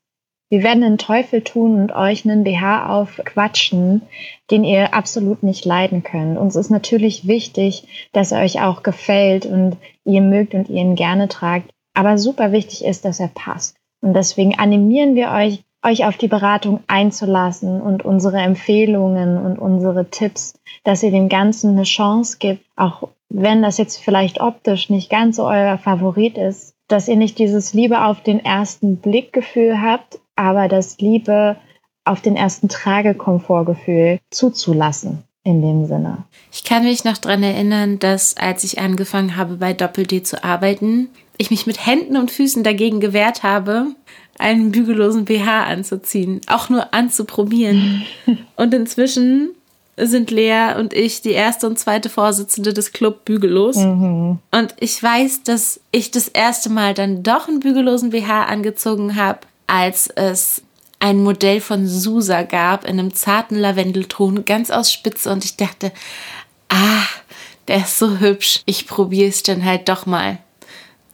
Wir 0.48 0.62
werden 0.62 0.82
den 0.82 0.98
Teufel 0.98 1.42
tun 1.42 1.80
und 1.80 1.92
euch 1.92 2.24
einen 2.24 2.44
BH 2.44 2.94
aufquatschen, 2.94 4.02
den 4.50 4.62
ihr 4.62 4.94
absolut 4.94 5.42
nicht 5.42 5.64
leiden 5.64 6.04
könnt. 6.04 6.38
Uns 6.38 6.54
ist 6.54 6.70
natürlich 6.70 7.26
wichtig, 7.26 8.08
dass 8.12 8.30
er 8.30 8.42
euch 8.42 8.60
auch 8.60 8.82
gefällt 8.82 9.44
und 9.46 9.76
ihr 10.04 10.20
mögt 10.20 10.54
und 10.54 10.68
ihr 10.68 10.82
ihn 10.82 10.94
gerne 10.94 11.28
tragt. 11.28 11.70
Aber 11.94 12.18
super 12.18 12.52
wichtig 12.52 12.84
ist, 12.84 13.04
dass 13.04 13.18
er 13.18 13.28
passt. 13.28 13.76
Und 14.02 14.14
deswegen 14.14 14.56
animieren 14.56 15.14
wir 15.16 15.30
euch, 15.30 15.64
euch 15.86 16.04
auf 16.04 16.16
die 16.16 16.28
Beratung 16.28 16.80
einzulassen 16.88 17.80
und 17.80 18.04
unsere 18.04 18.38
Empfehlungen 18.38 19.38
und 19.38 19.58
unsere 19.58 20.10
Tipps, 20.10 20.54
dass 20.84 21.02
ihr 21.02 21.10
dem 21.10 21.28
Ganzen 21.28 21.70
eine 21.70 21.84
Chance 21.84 22.38
gibt, 22.38 22.64
auch 22.76 23.08
wenn 23.28 23.62
das 23.62 23.78
jetzt 23.78 23.98
vielleicht 23.98 24.40
optisch 24.40 24.90
nicht 24.90 25.10
ganz 25.10 25.36
so 25.36 25.46
euer 25.46 25.78
Favorit 25.78 26.36
ist, 26.38 26.74
dass 26.88 27.08
ihr 27.08 27.16
nicht 27.16 27.38
dieses 27.38 27.72
Liebe 27.72 28.04
auf 28.04 28.22
den 28.22 28.44
ersten 28.44 28.96
Blickgefühl 28.96 29.80
habt, 29.80 30.20
aber 30.36 30.68
das 30.68 30.98
Liebe 30.98 31.56
auf 32.04 32.20
den 32.20 32.36
ersten 32.36 32.68
Tragekomfortgefühl 32.68 34.20
zuzulassen 34.30 35.24
in 35.42 35.62
dem 35.62 35.86
Sinne. 35.86 36.24
Ich 36.52 36.64
kann 36.64 36.84
mich 36.84 37.04
noch 37.04 37.18
daran 37.18 37.42
erinnern, 37.42 37.98
dass 37.98 38.36
als 38.36 38.64
ich 38.64 38.80
angefangen 38.80 39.36
habe 39.36 39.56
bei 39.56 39.72
Doppel-D 39.72 40.22
zu 40.22 40.42
arbeiten, 40.42 41.08
ich 41.38 41.50
mich 41.50 41.66
mit 41.66 41.84
Händen 41.84 42.16
und 42.16 42.30
Füßen 42.30 42.62
dagegen 42.62 43.00
gewehrt 43.00 43.42
habe, 43.42 43.86
einen 44.38 44.72
bügellosen 44.72 45.24
BH 45.24 45.64
anzuziehen, 45.64 46.40
auch 46.46 46.68
nur 46.68 46.92
anzuprobieren. 46.92 48.02
und 48.56 48.74
inzwischen 48.74 49.50
sind 49.96 50.30
Lea 50.30 50.74
und 50.78 50.92
ich 50.92 51.22
die 51.22 51.30
erste 51.30 51.66
und 51.66 51.78
zweite 51.78 52.10
Vorsitzende 52.10 52.74
des 52.74 52.92
Club 52.92 53.24
Bügellos. 53.24 53.76
Mhm. 53.76 54.38
Und 54.50 54.74
ich 54.78 55.02
weiß, 55.02 55.42
dass 55.44 55.80
ich 55.90 56.10
das 56.10 56.28
erste 56.28 56.68
Mal 56.68 56.92
dann 56.92 57.22
doch 57.22 57.48
einen 57.48 57.60
bügellosen 57.60 58.10
BH 58.10 58.44
angezogen 58.44 59.16
habe, 59.16 59.40
als 59.66 60.08
es 60.08 60.62
ein 60.98 61.22
Modell 61.22 61.60
von 61.60 61.86
Susa 61.86 62.42
gab 62.42 62.84
in 62.84 62.98
einem 62.98 63.14
zarten 63.14 63.56
Lavendelton, 63.56 64.44
ganz 64.44 64.70
aus 64.70 64.92
Spitze. 64.92 65.30
Und 65.30 65.44
ich 65.44 65.56
dachte, 65.56 65.92
ah, 66.68 67.04
der 67.68 67.78
ist 67.78 67.98
so 67.98 68.18
hübsch. 68.18 68.60
Ich 68.66 68.86
probiere 68.86 69.28
es 69.28 69.42
dann 69.42 69.64
halt 69.64 69.88
doch 69.88 70.06
mal. 70.06 70.38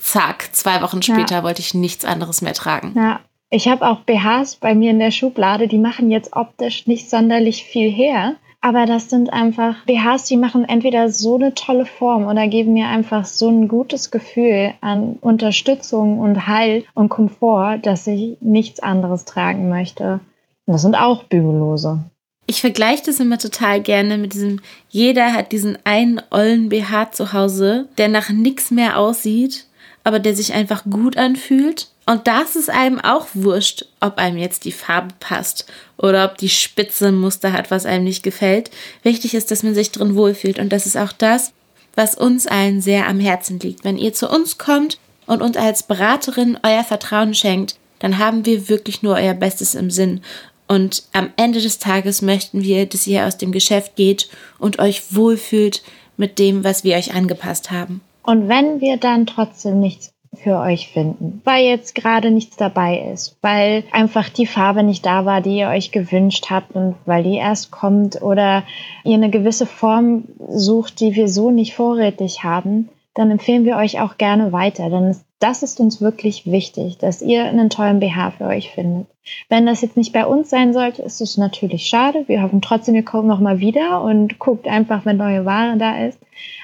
Zack, 0.03 0.49
zwei 0.53 0.83
Wochen 0.83 1.01
später 1.01 1.37
ja. 1.37 1.43
wollte 1.45 1.61
ich 1.61 1.75
nichts 1.75 2.05
anderes 2.05 2.43
mehr 2.43 2.55
tragen. 2.55 2.93
Ja, 2.97 3.21
ich 3.51 3.69
habe 3.69 3.87
auch 3.87 4.01
BHs 4.01 4.57
bei 4.57 4.75
mir 4.75 4.91
in 4.91 4.99
der 4.99 5.13
Schublade, 5.13 5.69
die 5.69 5.79
machen 5.79 6.11
jetzt 6.11 6.35
optisch 6.35 6.87
nicht 6.87 7.09
sonderlich 7.09 7.65
viel 7.65 7.91
her. 7.91 8.35
Aber 8.61 8.87
das 8.87 9.11
sind 9.11 9.33
einfach 9.33 9.85
BHs, 9.87 10.25
die 10.25 10.37
machen 10.37 10.65
entweder 10.69 11.09
so 11.09 11.37
eine 11.37 11.55
tolle 11.55 11.87
Form 11.87 12.27
oder 12.27 12.47
geben 12.49 12.75
mir 12.75 12.89
einfach 12.89 13.25
so 13.25 13.49
ein 13.49 13.69
gutes 13.69 14.11
Gefühl 14.11 14.75
an 14.81 15.19
Unterstützung 15.21 16.19
und 16.19 16.47
Heil 16.47 16.85
und 16.95 17.09
Komfort, 17.09 17.79
dass 17.83 18.07
ich 18.07 18.37
nichts 18.41 18.81
anderes 18.81 19.25
tragen 19.25 19.69
möchte. 19.69 20.21
Und 20.67 20.75
das 20.75 20.83
sind 20.83 20.95
auch 20.95 21.25
Bügellose. 21.25 22.05
Ich 22.47 22.61
vergleiche 22.61 23.05
das 23.07 23.21
immer 23.21 23.39
total 23.39 23.81
gerne 23.81 24.19
mit 24.19 24.35
diesem, 24.35 24.61
jeder 24.89 25.33
hat 25.33 25.53
diesen 25.53 25.79
einen 25.85 26.21
ollen 26.31 26.69
BH 26.69 27.13
zu 27.13 27.33
Hause, 27.33 27.89
der 27.99 28.09
nach 28.09 28.31
nichts 28.31 28.71
mehr 28.71 28.99
aussieht, 28.99 29.67
aber 30.05 30.19
der 30.19 30.35
sich 30.35 30.53
einfach 30.53 30.85
gut 30.85 31.17
anfühlt 31.17 31.89
und 32.05 32.27
das 32.27 32.57
ist 32.57 32.69
einem 32.69 33.01
auch 33.01 33.29
wurscht, 33.35 33.87
ob 34.01 34.19
einem 34.19 34.37
jetzt 34.37 34.65
die 34.65 34.73
Farbe 34.73 35.15
passt 35.21 35.67
oder 35.97 36.25
ob 36.25 36.37
die 36.37 36.49
Spitze 36.49 37.09
ein 37.09 37.19
Muster 37.19 37.53
hat, 37.53 37.71
was 37.71 37.87
einem 37.87 38.05
nicht 38.05 38.23
gefällt. 38.23 38.71
Wichtig 39.03 39.35
ist, 39.35 39.51
dass 39.51 39.63
man 39.63 39.75
sich 39.75 39.93
drin 39.93 40.17
wohlfühlt. 40.17 40.59
Und 40.59 40.71
das 40.71 40.87
ist 40.87 40.97
auch 40.97 41.13
das, 41.13 41.53
was 41.95 42.17
uns 42.17 42.47
allen 42.47 42.81
sehr 42.81 43.07
am 43.07 43.21
Herzen 43.21 43.61
liegt. 43.61 43.85
Wenn 43.85 43.99
ihr 43.99 44.13
zu 44.13 44.29
uns 44.29 44.59
kommt 44.59 44.99
und 45.27 45.43
uns 45.43 45.57
als 45.57 45.85
Beraterin 45.85 46.59
euer 46.65 46.83
Vertrauen 46.83 47.35
schenkt, 47.35 47.77
dann 48.01 48.19
haben 48.19 48.45
wir 48.45 48.69
wirklich 48.69 49.03
nur 49.03 49.15
euer 49.15 49.35
Bestes 49.35 49.77
im 49.77 49.91
Sinn. 49.91 50.23
Und 50.67 51.05
am 51.13 51.31
Ende 51.37 51.61
des 51.61 51.79
Tages 51.79 52.21
möchten 52.21 52.63
wir, 52.63 52.87
dass 52.87 53.07
ihr 53.07 53.27
aus 53.27 53.39
dem 53.39 53.53
Geschäft 53.53 53.95
geht 53.95 54.29
und 54.59 54.81
euch 54.81 55.15
wohlfühlt 55.15 55.83
mit 56.17 56.41
dem, 56.41 56.65
was 56.65 56.83
wir 56.83 56.97
euch 56.97 57.15
angepasst 57.15 57.71
haben. 57.71 58.01
Und 58.23 58.49
wenn 58.49 58.81
wir 58.81 58.97
dann 58.97 59.26
trotzdem 59.26 59.81
nichts 59.81 60.12
für 60.35 60.59
euch 60.59 60.88
finden, 60.88 61.43
weil 61.45 61.64
jetzt 61.67 61.95
gerade 61.95 62.31
nichts 62.31 62.57
dabei 62.57 63.11
ist, 63.12 63.37
weil 63.43 63.85
einfach 63.93 64.31
die 64.31 64.47
Farbe 64.47 64.83
nicht 64.83 65.05
da 65.05 65.26
war, 65.26 65.43
die 65.43 65.59
ihr 65.59 65.69
euch 65.69 65.93
gewünscht 65.93 66.47
habt 66.49 66.75
und 66.75 66.95
weil 67.05 67.23
die 67.23 67.37
erst 67.37 67.71
kommt 67.71 68.23
oder 68.23 68.62
ihr 69.05 69.14
eine 69.14 69.29
gewisse 69.29 69.67
Form 69.67 70.25
sucht, 70.49 71.00
die 71.00 71.14
wir 71.14 71.29
so 71.29 71.50
nicht 71.50 71.75
vorrätig 71.75 72.45
haben, 72.45 72.88
dann 73.14 73.31
empfehlen 73.31 73.64
wir 73.64 73.76
euch 73.76 74.00
auch 74.00 74.16
gerne 74.16 74.52
weiter, 74.52 74.88
denn 74.88 75.14
das 75.38 75.62
ist 75.62 75.81
uns 75.81 76.00
wirklich 76.00 76.47
wichtig, 76.47 76.99
dass 76.99 77.21
ihr 77.21 77.45
einen 77.45 77.69
tollen 77.69 78.00
BH 78.00 78.33
für 78.33 78.45
euch 78.45 78.71
findet. 78.71 79.09
Wenn 79.49 79.66
das 79.66 79.83
jetzt 79.83 79.97
nicht 79.97 80.12
bei 80.12 80.25
uns 80.25 80.50
sein 80.50 80.73
sollte, 80.73 81.02
ist 81.02 81.21
es 81.21 81.37
natürlich 81.37 81.87
schade. 81.87 82.25
Wir 82.26 82.42
hoffen 82.42 82.62
trotzdem, 82.62 82.95
ihr 82.95 83.04
kommt 83.04 83.28
nochmal 83.28 83.59
wieder 83.59 84.02
und 84.02 84.38
guckt 84.38 84.66
einfach, 84.66 85.04
wenn 85.04 85.16
neue 85.16 85.45
Ware 85.45 85.76
da 85.76 86.07
ist. 86.07 86.19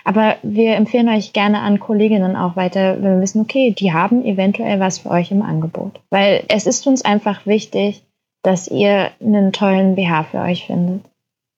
Aber 0.04 0.36
wir 0.42 0.76
empfehlen 0.76 1.08
euch 1.08 1.32
gerne 1.32 1.60
an 1.60 1.80
Kolleginnen 1.80 2.36
auch 2.36 2.56
weiter, 2.56 3.02
wenn 3.02 3.16
wir 3.16 3.20
wissen, 3.20 3.40
okay, 3.40 3.74
die 3.76 3.92
haben 3.92 4.24
eventuell 4.24 4.80
was 4.80 4.98
für 4.98 5.10
euch 5.10 5.30
im 5.30 5.42
Angebot. 5.42 6.00
Weil 6.10 6.44
es 6.48 6.66
ist 6.66 6.86
uns 6.86 7.02
einfach 7.02 7.46
wichtig, 7.46 8.02
dass 8.42 8.68
ihr 8.68 9.10
einen 9.20 9.52
tollen 9.52 9.96
BH 9.96 10.24
für 10.24 10.38
euch 10.38 10.66
findet. 10.66 11.04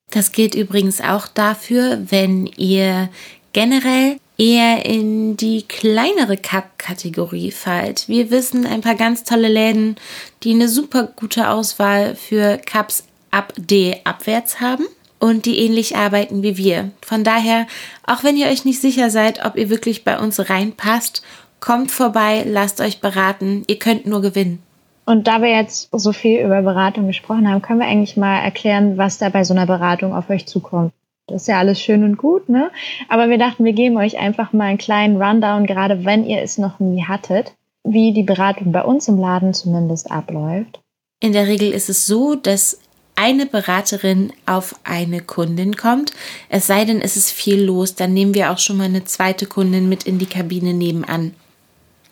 Das 0.09 0.31
gilt 0.31 0.55
übrigens 0.55 1.01
auch 1.01 1.27
dafür, 1.27 1.99
wenn 2.09 2.47
ihr 2.57 3.09
generell 3.53 4.17
eher 4.41 4.87
in 4.87 5.37
die 5.37 5.61
kleinere 5.67 6.35
Cup-Kategorie 6.35 7.51
fallt. 7.51 8.09
Wir 8.09 8.31
wissen 8.31 8.65
ein 8.65 8.81
paar 8.81 8.95
ganz 8.95 9.23
tolle 9.23 9.47
Läden, 9.47 9.97
die 10.41 10.53
eine 10.53 10.67
super 10.67 11.03
gute 11.15 11.49
Auswahl 11.49 12.15
für 12.15 12.57
Cups 12.57 13.05
ab 13.29 13.53
D 13.55 13.97
abwärts 14.03 14.59
haben 14.59 14.85
und 15.19 15.45
die 15.45 15.59
ähnlich 15.59 15.95
arbeiten 15.95 16.41
wie 16.41 16.57
wir. 16.57 16.89
Von 17.05 17.23
daher, 17.23 17.67
auch 18.07 18.23
wenn 18.23 18.35
ihr 18.35 18.47
euch 18.47 18.65
nicht 18.65 18.81
sicher 18.81 19.11
seid, 19.11 19.45
ob 19.45 19.57
ihr 19.57 19.69
wirklich 19.69 20.03
bei 20.03 20.17
uns 20.17 20.49
reinpasst, 20.49 21.21
kommt 21.59 21.91
vorbei, 21.91 22.43
lasst 22.43 22.81
euch 22.81 22.99
beraten. 22.99 23.63
Ihr 23.67 23.77
könnt 23.77 24.07
nur 24.07 24.23
gewinnen. 24.23 24.63
Und 25.05 25.27
da 25.27 25.43
wir 25.43 25.49
jetzt 25.49 25.89
so 25.91 26.13
viel 26.13 26.41
über 26.41 26.63
Beratung 26.63 27.05
gesprochen 27.05 27.47
haben, 27.47 27.61
können 27.61 27.79
wir 27.79 27.87
eigentlich 27.87 28.17
mal 28.17 28.39
erklären, 28.39 28.97
was 28.97 29.19
da 29.19 29.29
bei 29.29 29.43
so 29.43 29.53
einer 29.53 29.67
Beratung 29.67 30.15
auf 30.15 30.31
euch 30.31 30.47
zukommt. 30.47 30.93
Das 31.31 31.43
ist 31.43 31.47
ja 31.47 31.59
alles 31.59 31.81
schön 31.81 32.03
und 32.03 32.17
gut, 32.17 32.49
ne? 32.49 32.71
Aber 33.09 33.29
wir 33.29 33.37
dachten, 33.37 33.63
wir 33.65 33.73
geben 33.73 33.97
euch 33.97 34.17
einfach 34.17 34.53
mal 34.53 34.65
einen 34.65 34.77
kleinen 34.77 35.21
Rundown, 35.21 35.65
gerade 35.65 36.05
wenn 36.05 36.25
ihr 36.25 36.41
es 36.41 36.57
noch 36.57 36.79
nie 36.79 37.03
hattet, 37.03 37.53
wie 37.83 38.13
die 38.13 38.23
Beratung 38.23 38.71
bei 38.71 38.83
uns 38.83 39.07
im 39.07 39.17
Laden 39.17 39.53
zumindest 39.53 40.11
abläuft. 40.11 40.79
In 41.19 41.33
der 41.33 41.47
Regel 41.47 41.71
ist 41.71 41.89
es 41.89 42.05
so, 42.05 42.35
dass 42.35 42.79
eine 43.15 43.45
Beraterin 43.45 44.33
auf 44.45 44.75
eine 44.83 45.21
Kundin 45.21 45.75
kommt. 45.75 46.11
Es 46.49 46.67
sei 46.67 46.85
denn, 46.85 47.01
es 47.01 47.17
ist 47.17 47.31
viel 47.31 47.61
los, 47.61 47.95
dann 47.95 48.13
nehmen 48.13 48.33
wir 48.33 48.51
auch 48.51 48.57
schon 48.57 48.77
mal 48.77 48.85
eine 48.85 49.03
zweite 49.03 49.45
Kundin 49.45 49.89
mit 49.89 50.03
in 50.03 50.17
die 50.17 50.25
Kabine 50.25 50.73
nebenan. 50.73 51.35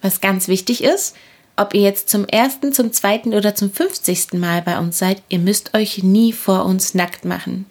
Was 0.02 0.22
ganz 0.22 0.48
wichtig 0.48 0.84
ist, 0.84 1.16
ob 1.60 1.74
ihr 1.74 1.82
jetzt 1.82 2.10
zum 2.10 2.26
ersten, 2.26 2.74
zum 2.74 2.92
zweiten 2.92 3.34
oder 3.34 3.54
zum 3.54 3.72
fünfzigsten 3.72 4.40
Mal 4.40 4.62
bei 4.62 4.80
uns 4.80 4.98
seid, 4.98 5.22
ihr 5.30 5.40
müsst 5.40 5.74
euch 5.76 6.04
nie 6.04 6.32
vor 6.32 6.66
uns 6.66 6.94
nackt 6.94 7.26
machen. 7.26 7.66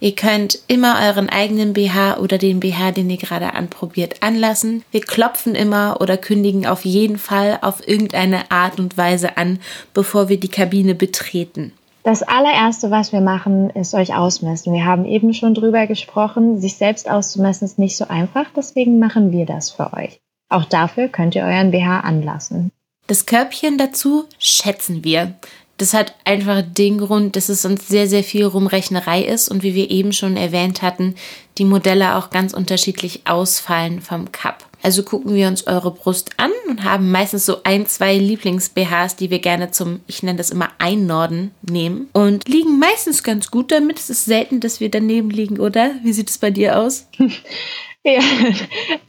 Ihr 0.00 0.14
könnt 0.14 0.58
immer 0.66 0.96
euren 1.06 1.28
eigenen 1.28 1.74
BH 1.74 2.18
oder 2.18 2.38
den 2.38 2.60
BH, 2.60 2.92
den 2.92 3.10
ihr 3.10 3.18
gerade 3.18 3.54
anprobiert, 3.54 4.22
anlassen. 4.22 4.82
Wir 4.90 5.02
klopfen 5.02 5.54
immer 5.54 5.98
oder 6.00 6.16
kündigen 6.16 6.66
auf 6.66 6.84
jeden 6.84 7.18
Fall 7.18 7.58
auf 7.60 7.86
irgendeine 7.86 8.50
Art 8.50 8.80
und 8.80 8.96
Weise 8.96 9.36
an, 9.36 9.58
bevor 9.92 10.28
wir 10.28 10.40
die 10.40 10.48
Kabine 10.48 10.94
betreten. 10.94 11.72
Das 12.04 12.22
allererste, 12.22 12.90
was 12.90 13.12
wir 13.12 13.22
machen, 13.22 13.70
ist 13.70 13.94
euch 13.94 14.14
ausmessen. 14.14 14.74
Wir 14.74 14.84
haben 14.84 15.06
eben 15.06 15.32
schon 15.32 15.54
drüber 15.54 15.86
gesprochen. 15.86 16.60
Sich 16.60 16.76
selbst 16.76 17.10
auszumessen 17.10 17.64
ist 17.64 17.78
nicht 17.78 17.96
so 17.96 18.06
einfach, 18.08 18.44
deswegen 18.54 18.98
machen 18.98 19.32
wir 19.32 19.46
das 19.46 19.70
für 19.70 19.94
euch. 19.94 20.20
Auch 20.50 20.66
dafür 20.66 21.08
könnt 21.08 21.34
ihr 21.34 21.44
euren 21.44 21.70
BH 21.70 22.00
anlassen. 22.00 22.70
Das 23.06 23.26
Körbchen 23.26 23.78
dazu 23.78 24.24
schätzen 24.38 25.04
wir. 25.04 25.34
Das 25.76 25.92
hat 25.92 26.14
einfach 26.24 26.62
den 26.62 26.98
Grund, 26.98 27.34
dass 27.34 27.48
es 27.48 27.62
sonst 27.62 27.88
sehr, 27.88 28.06
sehr 28.06 28.22
viel 28.22 28.44
Rumrechnerei 28.44 29.22
ist 29.22 29.48
und 29.48 29.62
wie 29.62 29.74
wir 29.74 29.90
eben 29.90 30.12
schon 30.12 30.36
erwähnt 30.36 30.82
hatten, 30.82 31.16
die 31.58 31.64
Modelle 31.64 32.14
auch 32.14 32.30
ganz 32.30 32.54
unterschiedlich 32.54 33.22
ausfallen 33.24 34.00
vom 34.00 34.30
Cup. 34.30 34.64
Also 34.82 35.02
gucken 35.02 35.34
wir 35.34 35.48
uns 35.48 35.66
eure 35.66 35.90
Brust 35.90 36.32
an 36.36 36.52
und 36.68 36.84
haben 36.84 37.10
meistens 37.10 37.46
so 37.46 37.62
ein, 37.64 37.86
zwei 37.86 38.16
Lieblings-BHs, 38.18 39.16
die 39.16 39.30
wir 39.30 39.38
gerne 39.40 39.70
zum, 39.70 40.00
ich 40.06 40.22
nenne 40.22 40.38
das 40.38 40.50
immer 40.50 40.68
Einnorden 40.78 41.50
nehmen 41.62 42.08
und 42.12 42.48
liegen 42.48 42.78
meistens 42.78 43.22
ganz 43.22 43.50
gut 43.50 43.72
damit. 43.72 43.98
Es 43.98 44.10
ist 44.10 44.26
selten, 44.26 44.60
dass 44.60 44.80
wir 44.80 44.90
daneben 44.90 45.30
liegen, 45.30 45.58
oder? 45.58 45.92
Wie 46.02 46.12
sieht 46.12 46.30
es 46.30 46.38
bei 46.38 46.50
dir 46.50 46.78
aus? 46.78 47.08
Ja, 48.04 48.20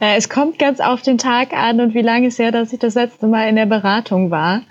es 0.00 0.28
kommt 0.28 0.58
ganz 0.58 0.80
auf 0.80 1.02
den 1.02 1.18
Tag 1.18 1.52
an 1.52 1.80
und 1.80 1.94
wie 1.94 2.02
lange 2.02 2.28
es 2.28 2.38
her, 2.38 2.50
dass 2.50 2.72
ich 2.72 2.78
das 2.78 2.94
letzte 2.94 3.26
Mal 3.26 3.48
in 3.48 3.56
der 3.56 3.66
Beratung 3.66 4.30
war. 4.30 4.62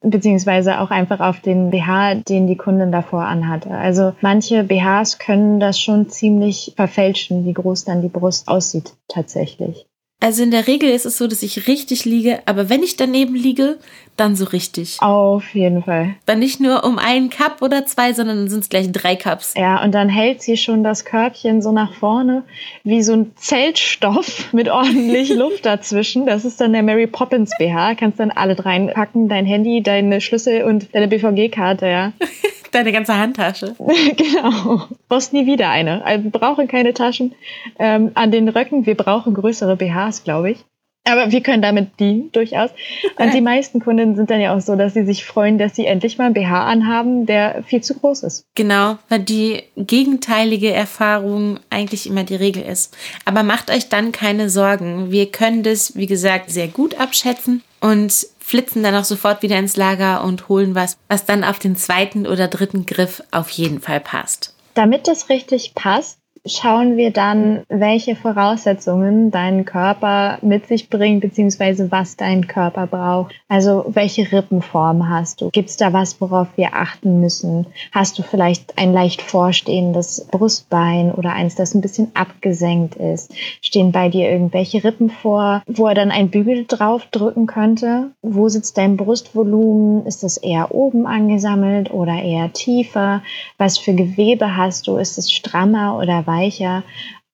beziehungsweise 0.00 0.80
auch 0.80 0.90
einfach 0.90 1.20
auf 1.20 1.40
den 1.40 1.70
BH, 1.70 2.16
den 2.16 2.46
die 2.46 2.56
Kundin 2.56 2.92
davor 2.92 3.24
anhatte. 3.24 3.70
Also 3.70 4.14
manche 4.20 4.62
BHs 4.64 5.18
können 5.18 5.58
das 5.60 5.80
schon 5.80 6.08
ziemlich 6.08 6.72
verfälschen, 6.76 7.44
wie 7.44 7.52
groß 7.52 7.84
dann 7.84 8.00
die 8.00 8.08
Brust 8.08 8.46
aussieht 8.48 8.92
tatsächlich. 9.08 9.86
Also 10.20 10.42
in 10.42 10.50
der 10.50 10.66
Regel 10.66 10.90
ist 10.90 11.06
es 11.06 11.18
so, 11.18 11.26
dass 11.26 11.42
ich 11.42 11.68
richtig 11.68 12.04
liege, 12.04 12.40
aber 12.46 12.68
wenn 12.68 12.82
ich 12.82 12.96
daneben 12.96 13.34
liege, 13.34 13.78
dann 14.20 14.36
so 14.36 14.44
richtig. 14.44 14.98
Auf 15.00 15.54
jeden 15.54 15.82
Fall. 15.82 16.14
Dann 16.26 16.38
nicht 16.38 16.60
nur 16.60 16.84
um 16.84 16.98
einen 16.98 17.30
Cup 17.30 17.62
oder 17.62 17.86
zwei, 17.86 18.12
sondern 18.12 18.38
dann 18.38 18.48
sind 18.48 18.60
es 18.60 18.68
gleich 18.68 18.90
drei 18.92 19.16
Cups. 19.16 19.54
Ja, 19.56 19.82
und 19.82 19.92
dann 19.92 20.08
hält 20.08 20.42
sie 20.42 20.56
schon 20.56 20.82
das 20.82 21.04
Körbchen 21.04 21.62
so 21.62 21.72
nach 21.72 21.94
vorne 21.94 22.44
wie 22.84 23.02
so 23.02 23.12
ein 23.12 23.32
Zeltstoff 23.36 24.52
mit 24.52 24.68
ordentlich 24.68 25.30
Luft 25.34 25.66
dazwischen. 25.66 26.26
Das 26.26 26.44
ist 26.44 26.60
dann 26.60 26.72
der 26.72 26.82
Mary 26.82 27.06
Poppins 27.06 27.52
BH. 27.58 27.94
Kannst 27.94 28.20
dann 28.20 28.30
alle 28.30 28.62
reinpacken, 28.64 29.28
dein 29.28 29.46
Handy, 29.46 29.82
deine 29.82 30.20
Schlüssel 30.20 30.64
und 30.64 30.94
deine 30.94 31.08
BVG-Karte, 31.08 31.86
ja. 31.86 32.12
Deine 32.72 32.92
ganze 32.92 33.16
Handtasche. 33.16 33.74
genau. 34.16 34.82
Brauchst 35.08 35.32
nie 35.32 35.46
wieder 35.46 35.70
eine. 35.70 36.04
Also 36.04 36.24
wir 36.24 36.30
brauchen 36.30 36.68
keine 36.68 36.94
Taschen 36.94 37.34
ähm, 37.78 38.10
an 38.14 38.30
den 38.30 38.48
Röcken. 38.48 38.86
Wir 38.86 38.96
brauchen 38.96 39.34
größere 39.34 39.76
BHs, 39.76 40.24
glaube 40.24 40.50
ich. 40.52 40.64
Aber 41.04 41.30
wir 41.30 41.42
können 41.42 41.62
damit 41.62 41.98
dienen, 41.98 42.30
durchaus. 42.32 42.70
Und 43.18 43.32
die 43.32 43.40
meisten 43.40 43.80
Kunden 43.80 44.14
sind 44.14 44.30
dann 44.30 44.40
ja 44.40 44.54
auch 44.54 44.60
so, 44.60 44.76
dass 44.76 44.92
sie 44.92 45.06
sich 45.06 45.24
freuen, 45.24 45.56
dass 45.56 45.74
sie 45.74 45.86
endlich 45.86 46.18
mal 46.18 46.26
einen 46.26 46.34
BH 46.34 46.66
anhaben, 46.66 47.24
der 47.24 47.62
viel 47.66 47.82
zu 47.82 47.94
groß 47.94 48.24
ist. 48.24 48.44
Genau, 48.54 48.98
weil 49.08 49.20
die 49.20 49.62
gegenteilige 49.76 50.70
Erfahrung 50.70 51.60
eigentlich 51.70 52.06
immer 52.06 52.24
die 52.24 52.34
Regel 52.34 52.62
ist. 52.62 52.94
Aber 53.24 53.42
macht 53.42 53.70
euch 53.70 53.88
dann 53.88 54.12
keine 54.12 54.50
Sorgen. 54.50 55.10
Wir 55.10 55.30
können 55.30 55.62
das, 55.62 55.96
wie 55.96 56.06
gesagt, 56.06 56.50
sehr 56.50 56.68
gut 56.68 57.00
abschätzen 57.00 57.62
und 57.80 58.26
flitzen 58.38 58.82
dann 58.82 58.94
auch 58.94 59.04
sofort 59.04 59.42
wieder 59.42 59.58
ins 59.58 59.76
Lager 59.76 60.24
und 60.24 60.48
holen 60.48 60.74
was, 60.74 60.96
was 61.08 61.24
dann 61.24 61.44
auf 61.44 61.58
den 61.58 61.76
zweiten 61.76 62.26
oder 62.26 62.48
dritten 62.48 62.86
Griff 62.86 63.22
auf 63.30 63.48
jeden 63.50 63.80
Fall 63.80 64.00
passt. 64.00 64.54
Damit 64.74 65.08
das 65.08 65.28
richtig 65.28 65.74
passt, 65.74 66.18
schauen 66.48 66.96
wir 66.96 67.10
dann, 67.10 67.62
welche 67.68 68.16
Voraussetzungen 68.16 69.30
dein 69.30 69.64
Körper 69.64 70.38
mit 70.42 70.66
sich 70.66 70.90
bringt, 70.90 71.20
beziehungsweise 71.20 71.90
was 71.90 72.16
dein 72.16 72.46
Körper 72.46 72.86
braucht. 72.86 73.34
Also 73.48 73.84
welche 73.88 74.30
Rippenform 74.30 75.08
hast 75.08 75.40
du? 75.40 75.50
Gibt 75.50 75.70
es 75.70 75.76
da 75.76 75.92
was, 75.92 76.20
worauf 76.20 76.48
wir 76.56 76.74
achten 76.74 77.20
müssen? 77.20 77.66
Hast 77.92 78.18
du 78.18 78.22
vielleicht 78.22 78.78
ein 78.78 78.92
leicht 78.92 79.22
vorstehendes 79.22 80.26
Brustbein 80.30 81.12
oder 81.12 81.32
eins, 81.32 81.54
das 81.54 81.74
ein 81.74 81.80
bisschen 81.80 82.10
abgesenkt 82.14 82.96
ist? 82.96 83.32
Stehen 83.60 83.92
bei 83.92 84.08
dir 84.08 84.30
irgendwelche 84.30 84.82
Rippen 84.84 85.10
vor, 85.10 85.62
wo 85.66 85.86
er 85.86 85.94
dann 85.94 86.10
ein 86.10 86.30
Bügel 86.30 86.64
drauf 86.66 87.06
drücken 87.10 87.46
könnte? 87.46 88.10
Wo 88.22 88.48
sitzt 88.48 88.78
dein 88.78 88.96
Brustvolumen? 88.96 90.06
Ist 90.06 90.22
das 90.22 90.36
eher 90.36 90.74
oben 90.74 91.06
angesammelt 91.06 91.90
oder 91.90 92.22
eher 92.22 92.52
tiefer? 92.52 93.22
Was 93.56 93.78
für 93.78 93.94
Gewebe 93.94 94.56
hast 94.56 94.86
du? 94.86 94.96
Ist 94.96 95.18
es 95.18 95.32
strammer 95.32 95.98
oder 95.98 96.26
weicher? 96.38 96.82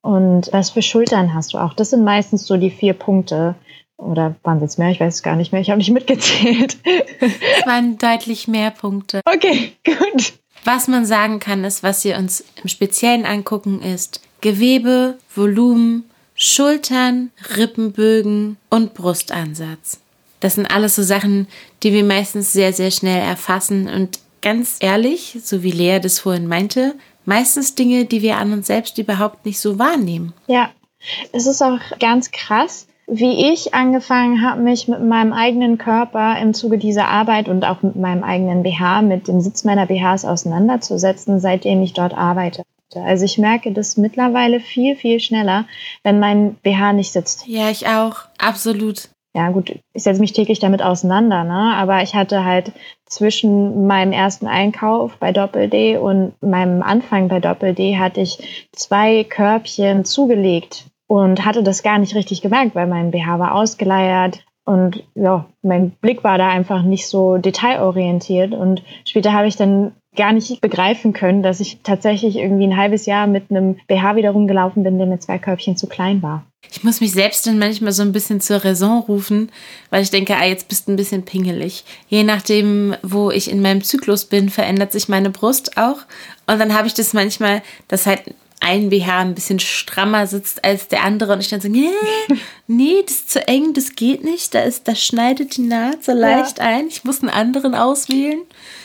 Und 0.02 0.52
was 0.52 0.70
für 0.70 0.82
Schultern 0.82 1.34
hast 1.34 1.54
du 1.54 1.58
auch? 1.58 1.74
Das 1.74 1.90
sind 1.90 2.04
meistens 2.04 2.46
so 2.46 2.56
die 2.56 2.70
vier 2.70 2.94
Punkte. 2.94 3.54
Oder 3.96 4.34
waren 4.42 4.56
es 4.58 4.62
jetzt 4.62 4.78
mehr? 4.78 4.90
Ich 4.90 5.00
weiß 5.00 5.14
es 5.14 5.22
gar 5.22 5.36
nicht 5.36 5.52
mehr. 5.52 5.60
Ich 5.60 5.70
habe 5.70 5.78
nicht 5.78 5.90
mitgezählt. 5.90 6.76
Es 7.20 7.66
waren 7.66 7.96
deutlich 7.96 8.48
mehr 8.48 8.70
Punkte. 8.70 9.20
Okay, 9.24 9.72
gut. 9.84 10.34
Was 10.64 10.88
man 10.88 11.06
sagen 11.06 11.40
kann, 11.40 11.64
ist, 11.64 11.82
was 11.82 12.04
wir 12.04 12.16
uns 12.16 12.44
im 12.62 12.68
Speziellen 12.68 13.24
angucken, 13.24 13.80
ist 13.82 14.20
Gewebe, 14.40 15.18
Volumen, 15.34 16.04
Schultern, 16.34 17.30
Rippenbögen 17.56 18.56
und 18.70 18.94
Brustansatz. 18.94 20.00
Das 20.40 20.56
sind 20.56 20.66
alles 20.66 20.96
so 20.96 21.02
Sachen, 21.02 21.46
die 21.82 21.92
wir 21.92 22.04
meistens 22.04 22.52
sehr, 22.52 22.72
sehr 22.72 22.90
schnell 22.90 23.22
erfassen. 23.22 23.88
Und 23.88 24.18
ganz 24.42 24.76
ehrlich, 24.80 25.38
so 25.42 25.62
wie 25.62 25.70
Lea 25.70 26.00
das 26.00 26.18
vorhin 26.18 26.48
meinte, 26.48 26.94
meistens 27.24 27.74
Dinge, 27.74 28.04
die 28.04 28.22
wir 28.22 28.36
an 28.38 28.52
uns 28.52 28.66
selbst 28.66 28.98
überhaupt 28.98 29.44
nicht 29.46 29.58
so 29.58 29.78
wahrnehmen. 29.78 30.32
Ja, 30.46 30.70
es 31.32 31.46
ist 31.46 31.62
auch 31.62 31.78
ganz 32.00 32.30
krass, 32.30 32.86
wie 33.06 33.52
ich 33.52 33.74
angefangen 33.74 34.42
habe, 34.42 34.62
mich 34.62 34.88
mit 34.88 35.02
meinem 35.02 35.32
eigenen 35.32 35.76
Körper 35.76 36.38
im 36.40 36.54
Zuge 36.54 36.78
dieser 36.78 37.08
Arbeit 37.08 37.48
und 37.48 37.64
auch 37.64 37.82
mit 37.82 37.96
meinem 37.96 38.24
eigenen 38.24 38.62
BH, 38.62 39.02
mit 39.02 39.28
dem 39.28 39.40
Sitz 39.40 39.64
meiner 39.64 39.86
BHs 39.86 40.24
auseinanderzusetzen, 40.24 41.38
seitdem 41.38 41.82
ich 41.82 41.92
dort 41.92 42.14
arbeite. 42.14 42.62
Also 42.94 43.24
ich 43.24 43.38
merke 43.38 43.72
das 43.72 43.96
mittlerweile 43.96 44.60
viel, 44.60 44.96
viel 44.96 45.18
schneller, 45.20 45.66
wenn 46.02 46.20
mein 46.20 46.54
BH 46.62 46.92
nicht 46.92 47.12
sitzt. 47.12 47.46
Ja, 47.46 47.68
ich 47.70 47.88
auch. 47.88 48.16
Absolut. 48.38 49.08
Ja, 49.36 49.50
gut, 49.50 49.80
ich 49.92 50.02
setze 50.04 50.20
mich 50.20 50.32
täglich 50.32 50.60
damit 50.60 50.80
auseinander, 50.80 51.42
ne? 51.42 51.74
Aber 51.74 52.02
ich 52.02 52.14
hatte 52.14 52.44
halt 52.44 52.72
zwischen 53.04 53.84
meinem 53.86 54.12
ersten 54.12 54.46
Einkauf 54.46 55.16
bei 55.18 55.32
Doppel 55.32 55.68
D 55.68 55.96
und 55.96 56.40
meinem 56.40 56.82
Anfang 56.82 57.26
bei 57.26 57.40
Doppel 57.40 57.74
D 57.74 57.98
hatte 57.98 58.20
ich 58.20 58.68
zwei 58.70 59.24
Körbchen 59.24 60.04
zugelegt 60.04 60.86
und 61.08 61.44
hatte 61.44 61.64
das 61.64 61.82
gar 61.82 61.98
nicht 61.98 62.14
richtig 62.14 62.42
gemerkt, 62.42 62.76
weil 62.76 62.86
mein 62.86 63.10
BH 63.10 63.40
war 63.40 63.56
ausgeleiert 63.56 64.44
und 64.64 65.02
ja, 65.16 65.46
mein 65.62 65.90
Blick 65.90 66.22
war 66.22 66.38
da 66.38 66.48
einfach 66.48 66.82
nicht 66.82 67.08
so 67.08 67.36
detailorientiert 67.36 68.54
und 68.54 68.84
später 69.04 69.32
habe 69.32 69.48
ich 69.48 69.56
dann 69.56 69.92
gar 70.16 70.32
nicht 70.32 70.60
begreifen 70.60 71.12
können, 71.12 71.42
dass 71.42 71.60
ich 71.60 71.80
tatsächlich 71.82 72.36
irgendwie 72.36 72.66
ein 72.66 72.76
halbes 72.76 73.06
Jahr 73.06 73.26
mit 73.26 73.50
einem 73.50 73.76
BH 73.86 74.16
wieder 74.16 74.30
rumgelaufen 74.30 74.82
bin, 74.82 74.98
der 74.98 75.06
mit 75.06 75.22
zwei 75.22 75.38
Körbchen 75.38 75.76
zu 75.76 75.86
klein 75.86 76.22
war. 76.22 76.44
Ich 76.70 76.82
muss 76.82 77.00
mich 77.00 77.12
selbst 77.12 77.46
dann 77.46 77.58
manchmal 77.58 77.92
so 77.92 78.02
ein 78.02 78.12
bisschen 78.12 78.40
zur 78.40 78.64
Raison 78.64 79.02
rufen, 79.02 79.50
weil 79.90 80.02
ich 80.02 80.10
denke, 80.10 80.36
ah, 80.36 80.44
jetzt 80.44 80.68
bist 80.68 80.88
du 80.88 80.92
ein 80.92 80.96
bisschen 80.96 81.24
pingelig. 81.24 81.84
Je 82.08 82.24
nachdem, 82.24 82.96
wo 83.02 83.30
ich 83.30 83.50
in 83.50 83.62
meinem 83.62 83.82
Zyklus 83.82 84.24
bin, 84.24 84.48
verändert 84.48 84.92
sich 84.92 85.08
meine 85.08 85.30
Brust 85.30 85.76
auch. 85.76 85.98
Und 86.46 86.58
dann 86.58 86.74
habe 86.74 86.86
ich 86.86 86.94
das 86.94 87.12
manchmal, 87.12 87.62
dass 87.88 88.06
halt 88.06 88.34
ein 88.64 88.88
BH 88.88 89.20
ein 89.20 89.34
bisschen 89.34 89.60
strammer 89.60 90.26
sitzt 90.26 90.64
als 90.64 90.88
der 90.88 91.04
andere 91.04 91.34
und 91.34 91.40
ich 91.40 91.48
dann 91.48 91.60
so, 91.60 91.68
nee, 91.68 91.90
nee, 92.66 93.02
das 93.04 93.16
ist 93.16 93.30
zu 93.30 93.46
eng, 93.46 93.74
das 93.74 93.94
geht 93.94 94.24
nicht, 94.24 94.54
da 94.54 94.60
ist, 94.60 94.88
das 94.88 95.04
schneidet 95.04 95.56
die 95.56 95.62
Naht 95.62 96.02
so 96.02 96.12
leicht 96.12 96.58
ja. 96.58 96.64
ein, 96.64 96.88
ich 96.88 97.04
muss 97.04 97.20
einen 97.20 97.30
anderen 97.30 97.74
auswählen. 97.74 98.40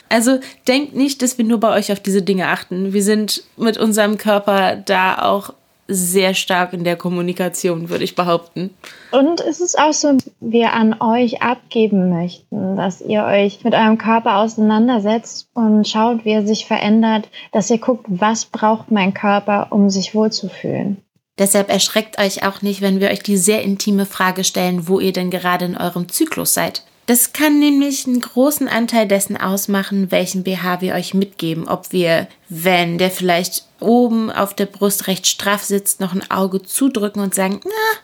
Also 0.09 0.39
denkt 0.67 0.95
nicht, 0.95 1.21
dass 1.21 1.37
wir 1.37 1.45
nur 1.45 1.59
bei 1.59 1.73
euch 1.77 1.91
auf 1.91 1.99
diese 1.99 2.21
Dinge 2.21 2.47
achten. 2.47 2.93
Wir 2.93 3.03
sind 3.03 3.43
mit 3.57 3.77
unserem 3.77 4.17
Körper 4.17 4.75
da 4.75 5.21
auch 5.21 5.53
sehr 5.89 6.35
stark 6.35 6.73
in 6.73 6.83
der 6.83 6.95
Kommunikation, 6.95 7.89
würde 7.89 8.03
ich 8.03 8.15
behaupten. 8.15 8.69
Und 9.11 9.41
es 9.41 9.59
ist 9.59 9.77
auch 9.77 9.93
so, 9.93 10.17
wir 10.39 10.73
an 10.73 11.01
euch 11.01 11.41
abgeben 11.41 12.09
möchten, 12.09 12.75
dass 12.75 13.01
ihr 13.01 13.23
euch 13.23 13.63
mit 13.63 13.73
eurem 13.73 13.97
Körper 13.97 14.37
auseinandersetzt 14.37 15.49
und 15.53 15.87
schaut, 15.87 16.23
wie 16.25 16.31
er 16.31 16.45
sich 16.45 16.65
verändert, 16.67 17.27
dass 17.51 17.69
ihr 17.69 17.79
guckt, 17.79 18.05
was 18.07 18.45
braucht 18.45 18.91
mein 18.91 19.13
Körper, 19.13 19.67
um 19.71 19.89
sich 19.89 20.13
wohlzufühlen. 20.13 20.97
Deshalb 21.39 21.69
erschreckt 21.69 22.19
euch 22.19 22.45
auch 22.45 22.61
nicht, 22.61 22.81
wenn 22.81 22.99
wir 22.99 23.09
euch 23.09 23.23
die 23.23 23.37
sehr 23.37 23.63
intime 23.63 24.05
Frage 24.05 24.43
stellen, 24.43 24.87
wo 24.87 24.99
ihr 24.99 25.13
denn 25.13 25.31
gerade 25.31 25.65
in 25.65 25.77
eurem 25.77 26.09
Zyklus 26.09 26.53
seid. 26.53 26.83
Das 27.09 27.33
kann 27.33 27.57
nämlich 27.57 28.05
einen 28.05 28.21
großen 28.21 28.67
Anteil 28.67 29.07
dessen 29.07 29.35
ausmachen, 29.35 30.11
welchen 30.11 30.43
BH 30.43 30.81
wir 30.81 30.93
euch 30.93 31.15
mitgeben. 31.15 31.67
Ob 31.67 31.91
wir, 31.91 32.27
wenn 32.49 32.99
der 32.99 33.09
vielleicht 33.09 33.63
oben 33.79 34.31
auf 34.31 34.53
der 34.53 34.67
Brust 34.67 35.07
recht 35.07 35.25
straff 35.25 35.63
sitzt, 35.63 36.01
noch 36.01 36.13
ein 36.13 36.29
Auge 36.29 36.61
zudrücken 36.61 37.23
und 37.23 37.33
sagen, 37.33 37.61
na, 37.63 37.99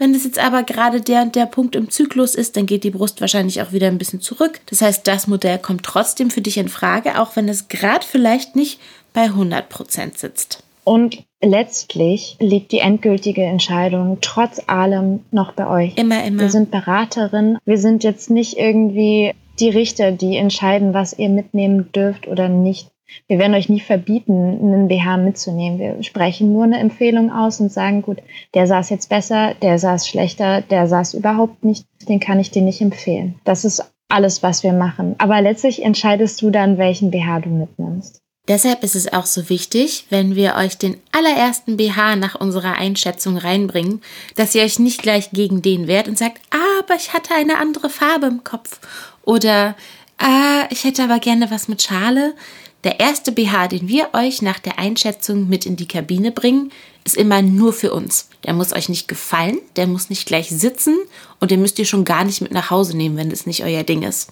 wenn 0.00 0.12
das 0.12 0.24
jetzt 0.24 0.40
aber 0.40 0.64
gerade 0.64 1.00
der 1.00 1.22
und 1.22 1.36
der 1.36 1.46
Punkt 1.46 1.76
im 1.76 1.90
Zyklus 1.90 2.34
ist, 2.34 2.56
dann 2.56 2.66
geht 2.66 2.82
die 2.82 2.90
Brust 2.90 3.20
wahrscheinlich 3.20 3.62
auch 3.62 3.70
wieder 3.70 3.86
ein 3.86 3.98
bisschen 3.98 4.20
zurück. 4.20 4.58
Das 4.66 4.80
heißt, 4.80 5.06
das 5.06 5.28
Modell 5.28 5.60
kommt 5.60 5.84
trotzdem 5.84 6.32
für 6.32 6.40
dich 6.40 6.58
in 6.58 6.68
Frage, 6.68 7.20
auch 7.20 7.36
wenn 7.36 7.48
es 7.48 7.68
gerade 7.68 8.04
vielleicht 8.04 8.56
nicht 8.56 8.80
bei 9.12 9.26
100% 9.26 10.18
sitzt. 10.18 10.64
Und 10.90 11.24
letztlich 11.40 12.36
liegt 12.40 12.72
die 12.72 12.80
endgültige 12.80 13.44
Entscheidung 13.44 14.18
trotz 14.22 14.60
allem 14.66 15.20
noch 15.30 15.52
bei 15.52 15.68
euch. 15.68 15.96
Immer, 15.96 16.24
immer. 16.24 16.40
Wir 16.40 16.50
sind 16.50 16.72
Beraterin. 16.72 17.58
Wir 17.64 17.78
sind 17.78 18.02
jetzt 18.02 18.28
nicht 18.28 18.58
irgendwie 18.58 19.32
die 19.60 19.68
Richter, 19.68 20.10
die 20.10 20.36
entscheiden, 20.36 20.92
was 20.92 21.16
ihr 21.16 21.28
mitnehmen 21.28 21.92
dürft 21.92 22.26
oder 22.26 22.48
nicht. 22.48 22.90
Wir 23.28 23.38
werden 23.38 23.54
euch 23.54 23.68
nie 23.68 23.78
verbieten, 23.78 24.58
einen 24.60 24.88
BH 24.88 25.18
mitzunehmen. 25.18 25.78
Wir 25.78 26.02
sprechen 26.02 26.52
nur 26.52 26.64
eine 26.64 26.80
Empfehlung 26.80 27.30
aus 27.30 27.60
und 27.60 27.70
sagen, 27.70 28.02
gut, 28.02 28.18
der 28.54 28.66
saß 28.66 28.90
jetzt 28.90 29.08
besser, 29.08 29.54
der 29.62 29.78
saß 29.78 30.08
schlechter, 30.08 30.60
der 30.60 30.88
saß 30.88 31.14
überhaupt 31.14 31.64
nicht, 31.64 31.86
den 32.08 32.18
kann 32.18 32.40
ich 32.40 32.50
dir 32.50 32.62
nicht 32.62 32.80
empfehlen. 32.80 33.36
Das 33.44 33.64
ist 33.64 33.88
alles, 34.08 34.42
was 34.42 34.64
wir 34.64 34.72
machen. 34.72 35.14
Aber 35.18 35.40
letztlich 35.40 35.84
entscheidest 35.84 36.42
du 36.42 36.50
dann, 36.50 36.78
welchen 36.78 37.12
BH 37.12 37.42
du 37.42 37.50
mitnimmst. 37.50 38.20
Deshalb 38.48 38.82
ist 38.82 38.96
es 38.96 39.12
auch 39.12 39.26
so 39.26 39.48
wichtig, 39.48 40.06
wenn 40.10 40.34
wir 40.34 40.56
euch 40.56 40.76
den 40.76 41.00
allerersten 41.12 41.76
BH 41.76 42.16
nach 42.16 42.34
unserer 42.34 42.74
Einschätzung 42.74 43.36
reinbringen, 43.36 44.02
dass 44.34 44.54
ihr 44.54 44.62
euch 44.62 44.78
nicht 44.78 45.02
gleich 45.02 45.30
gegen 45.30 45.62
den 45.62 45.86
wehrt 45.86 46.08
und 46.08 46.18
sagt, 46.18 46.40
ah, 46.50 46.80
aber 46.80 46.96
ich 46.96 47.12
hatte 47.12 47.34
eine 47.34 47.58
andere 47.58 47.90
Farbe 47.90 48.26
im 48.26 48.42
Kopf 48.42 48.80
oder 49.22 49.76
ah, 50.18 50.64
ich 50.70 50.84
hätte 50.84 51.04
aber 51.04 51.18
gerne 51.18 51.50
was 51.50 51.68
mit 51.68 51.82
Schale. 51.82 52.34
Der 52.82 52.98
erste 52.98 53.30
BH, 53.30 53.68
den 53.68 53.88
wir 53.88 54.08
euch 54.14 54.40
nach 54.40 54.58
der 54.58 54.78
Einschätzung 54.78 55.48
mit 55.48 55.66
in 55.66 55.76
die 55.76 55.86
Kabine 55.86 56.32
bringen, 56.32 56.72
ist 57.04 57.16
immer 57.16 57.42
nur 57.42 57.72
für 57.74 57.92
uns. 57.92 58.28
Der 58.46 58.54
muss 58.54 58.72
euch 58.72 58.88
nicht 58.88 59.06
gefallen, 59.06 59.58
der 59.76 59.86
muss 59.86 60.08
nicht 60.08 60.26
gleich 60.26 60.48
sitzen 60.48 60.96
und 61.40 61.50
den 61.50 61.60
müsst 61.60 61.78
ihr 61.78 61.84
schon 61.84 62.06
gar 62.06 62.24
nicht 62.24 62.40
mit 62.40 62.52
nach 62.52 62.70
Hause 62.70 62.96
nehmen, 62.96 63.18
wenn 63.18 63.30
es 63.30 63.46
nicht 63.46 63.64
euer 63.64 63.82
Ding 63.82 64.02
ist. 64.02 64.30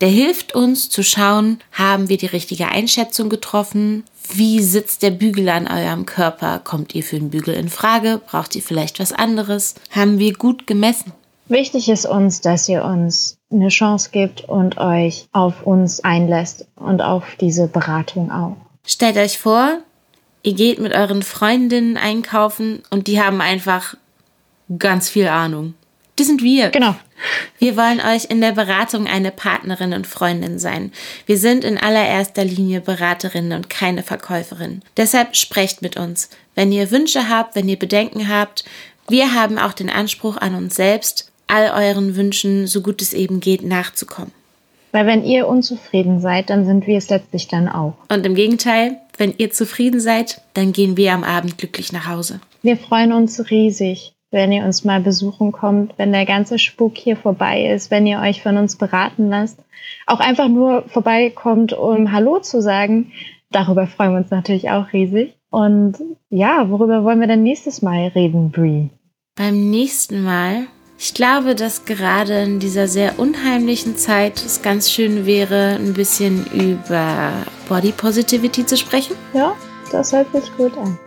Der 0.00 0.08
hilft 0.08 0.54
uns 0.54 0.88
zu 0.88 1.02
schauen, 1.02 1.58
haben 1.72 2.08
wir 2.08 2.16
die 2.16 2.26
richtige 2.26 2.68
Einschätzung 2.68 3.28
getroffen? 3.28 4.04
Wie 4.32 4.62
sitzt 4.62 5.02
der 5.02 5.10
Bügel 5.10 5.48
an 5.50 5.68
eurem 5.68 6.06
Körper? 6.06 6.58
Kommt 6.58 6.94
ihr 6.94 7.02
für 7.02 7.16
einen 7.16 7.28
Bügel 7.28 7.54
in 7.54 7.68
Frage? 7.68 8.18
Braucht 8.24 8.56
ihr 8.56 8.62
vielleicht 8.62 8.98
was 8.98 9.12
anderes? 9.12 9.74
Haben 9.90 10.18
wir 10.18 10.32
gut 10.32 10.66
gemessen? 10.66 11.12
Wichtig 11.48 11.88
ist 11.90 12.06
uns, 12.06 12.40
dass 12.40 12.66
ihr 12.68 12.82
uns 12.84 13.36
eine 13.50 13.68
Chance 13.68 14.10
gibt 14.10 14.42
und 14.48 14.78
euch 14.78 15.26
auf 15.32 15.66
uns 15.66 16.00
einlässt 16.02 16.66
und 16.76 17.02
auf 17.02 17.24
diese 17.38 17.66
Beratung 17.66 18.30
auch. 18.30 18.56
Stellt 18.86 19.18
euch 19.18 19.38
vor, 19.38 19.80
ihr 20.42 20.54
geht 20.54 20.78
mit 20.78 20.94
euren 20.94 21.22
Freundinnen 21.22 21.98
einkaufen 21.98 22.82
und 22.90 23.06
die 23.06 23.20
haben 23.20 23.42
einfach 23.42 23.96
ganz 24.78 25.10
viel 25.10 25.26
Ahnung. 25.26 25.74
Das 26.20 26.26
sind 26.26 26.42
wir. 26.42 26.68
Genau. 26.68 26.96
Wir 27.58 27.78
wollen 27.78 27.98
euch 27.98 28.26
in 28.26 28.42
der 28.42 28.52
Beratung 28.52 29.06
eine 29.06 29.30
Partnerin 29.30 29.94
und 29.94 30.06
Freundin 30.06 30.58
sein. 30.58 30.92
Wir 31.24 31.38
sind 31.38 31.64
in 31.64 31.78
allererster 31.78 32.44
Linie 32.44 32.82
Beraterinnen 32.82 33.52
und 33.56 33.70
keine 33.70 34.02
Verkäuferin. 34.02 34.82
Deshalb 34.98 35.34
sprecht 35.34 35.80
mit 35.80 35.96
uns. 35.96 36.28
Wenn 36.54 36.72
ihr 36.72 36.90
Wünsche 36.90 37.30
habt, 37.30 37.56
wenn 37.56 37.70
ihr 37.70 37.78
Bedenken 37.78 38.28
habt, 38.28 38.66
wir 39.08 39.32
haben 39.32 39.58
auch 39.58 39.72
den 39.72 39.88
Anspruch 39.88 40.36
an 40.36 40.54
uns 40.54 40.74
selbst, 40.74 41.32
all 41.46 41.70
euren 41.70 42.16
Wünschen, 42.16 42.66
so 42.66 42.82
gut 42.82 43.00
es 43.00 43.14
eben 43.14 43.40
geht, 43.40 43.62
nachzukommen. 43.62 44.32
Weil 44.92 45.06
wenn 45.06 45.24
ihr 45.24 45.48
unzufrieden 45.48 46.20
seid, 46.20 46.50
dann 46.50 46.66
sind 46.66 46.86
wir 46.86 46.98
es 46.98 47.08
letztlich 47.08 47.48
dann 47.48 47.66
auch. 47.66 47.94
Und 48.10 48.26
im 48.26 48.34
Gegenteil, 48.34 48.98
wenn 49.16 49.32
ihr 49.38 49.52
zufrieden 49.52 50.00
seid, 50.00 50.42
dann 50.52 50.74
gehen 50.74 50.98
wir 50.98 51.14
am 51.14 51.24
Abend 51.24 51.56
glücklich 51.56 51.92
nach 51.92 52.08
Hause. 52.08 52.40
Wir 52.60 52.76
freuen 52.76 53.14
uns 53.14 53.50
riesig, 53.50 54.12
wenn 54.30 54.52
ihr 54.52 54.64
uns 54.64 54.84
mal 54.84 55.00
besuchen 55.00 55.52
kommt, 55.52 55.94
wenn 55.96 56.12
der 56.12 56.26
ganze 56.26 56.58
Spuk 56.58 56.96
hier 56.96 57.16
vorbei 57.16 57.66
ist, 57.66 57.90
wenn 57.90 58.06
ihr 58.06 58.20
euch 58.20 58.42
von 58.42 58.56
uns 58.56 58.76
beraten 58.76 59.28
lasst. 59.28 59.58
Auch 60.06 60.20
einfach 60.20 60.48
nur 60.48 60.82
vorbeikommt, 60.88 61.72
um 61.72 62.12
Hallo 62.12 62.38
zu 62.40 62.60
sagen. 62.62 63.12
Darüber 63.50 63.86
freuen 63.86 64.12
wir 64.12 64.18
uns 64.18 64.30
natürlich 64.30 64.70
auch 64.70 64.92
riesig. 64.92 65.34
Und 65.50 65.96
ja, 66.28 66.70
worüber 66.70 67.02
wollen 67.02 67.20
wir 67.20 67.26
denn 67.26 67.42
nächstes 67.42 67.82
Mal 67.82 68.08
reden, 68.08 68.50
Brie? 68.50 68.90
Beim 69.36 69.70
nächsten 69.70 70.22
Mal 70.22 70.66
ich 71.02 71.14
glaube, 71.14 71.54
dass 71.54 71.86
gerade 71.86 72.42
in 72.42 72.60
dieser 72.60 72.86
sehr 72.86 73.18
unheimlichen 73.18 73.96
Zeit 73.96 74.36
es 74.44 74.60
ganz 74.60 74.90
schön 74.90 75.24
wäre, 75.24 75.76
ein 75.76 75.94
bisschen 75.94 76.44
über 76.52 77.32
Body 77.70 77.92
Positivity 77.92 78.66
zu 78.66 78.76
sprechen. 78.76 79.16
Ja, 79.32 79.56
das 79.90 80.12
hört 80.12 80.32
sich 80.32 80.54
gut 80.56 80.72
an. 80.76 80.98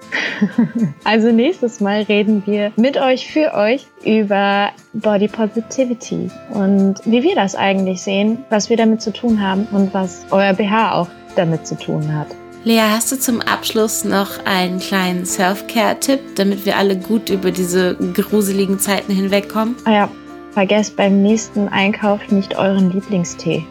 also 1.03 1.31
nächstes 1.31 1.79
Mal 1.79 2.03
reden 2.03 2.43
wir 2.45 2.71
mit 2.75 2.97
euch 2.97 3.31
für 3.31 3.53
euch 3.53 3.87
über 4.03 4.69
Body 4.93 5.27
Positivity 5.27 6.29
und 6.51 6.95
wie 7.05 7.23
wir 7.23 7.35
das 7.35 7.55
eigentlich 7.55 8.01
sehen, 8.01 8.45
was 8.49 8.69
wir 8.69 8.77
damit 8.77 9.01
zu 9.01 9.11
tun 9.11 9.41
haben 9.41 9.67
und 9.71 9.93
was 9.93 10.25
euer 10.31 10.53
BH 10.53 10.93
auch 10.93 11.07
damit 11.35 11.65
zu 11.65 11.77
tun 11.77 12.13
hat. 12.13 12.27
Lea, 12.65 12.79
hast 12.79 13.11
du 13.11 13.19
zum 13.19 13.41
Abschluss 13.41 14.05
noch 14.05 14.45
einen 14.45 14.79
kleinen 14.79 15.25
Self-Care-Tipp, 15.25 16.35
damit 16.35 16.65
wir 16.65 16.77
alle 16.77 16.97
gut 16.97 17.29
über 17.29 17.51
diese 17.51 17.95
gruseligen 17.95 18.79
Zeiten 18.79 19.11
hinwegkommen? 19.11 19.75
Ah 19.83 19.91
ja, 19.91 20.09
vergesst 20.51 20.95
beim 20.95 21.21
nächsten 21.21 21.67
Einkauf 21.67 22.31
nicht 22.31 22.57
euren 22.57 22.89
Lieblingstee. 22.91 23.65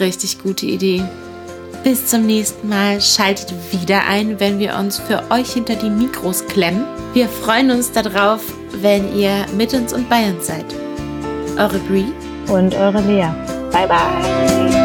Richtig 0.00 0.42
gute 0.42 0.64
Idee. 0.64 1.02
Bis 1.84 2.06
zum 2.06 2.26
nächsten 2.26 2.68
Mal. 2.68 3.00
Schaltet 3.00 3.52
wieder 3.72 4.06
ein, 4.06 4.38
wenn 4.38 4.58
wir 4.58 4.76
uns 4.76 4.98
für 4.98 5.22
euch 5.30 5.52
hinter 5.52 5.74
die 5.74 5.90
Mikros 5.90 6.46
klemmen. 6.46 6.84
Wir 7.12 7.28
freuen 7.28 7.70
uns 7.70 7.90
darauf, 7.90 8.40
wenn 8.80 9.14
ihr 9.16 9.46
mit 9.56 9.74
uns 9.74 9.92
und 9.92 10.08
bei 10.08 10.30
uns 10.30 10.46
seid. 10.46 10.66
Eure 11.58 11.78
Brie 11.80 12.12
und 12.48 12.74
eure 12.74 13.00
Lea. 13.02 13.28
Bye 13.72 13.88
bye. 13.88 14.81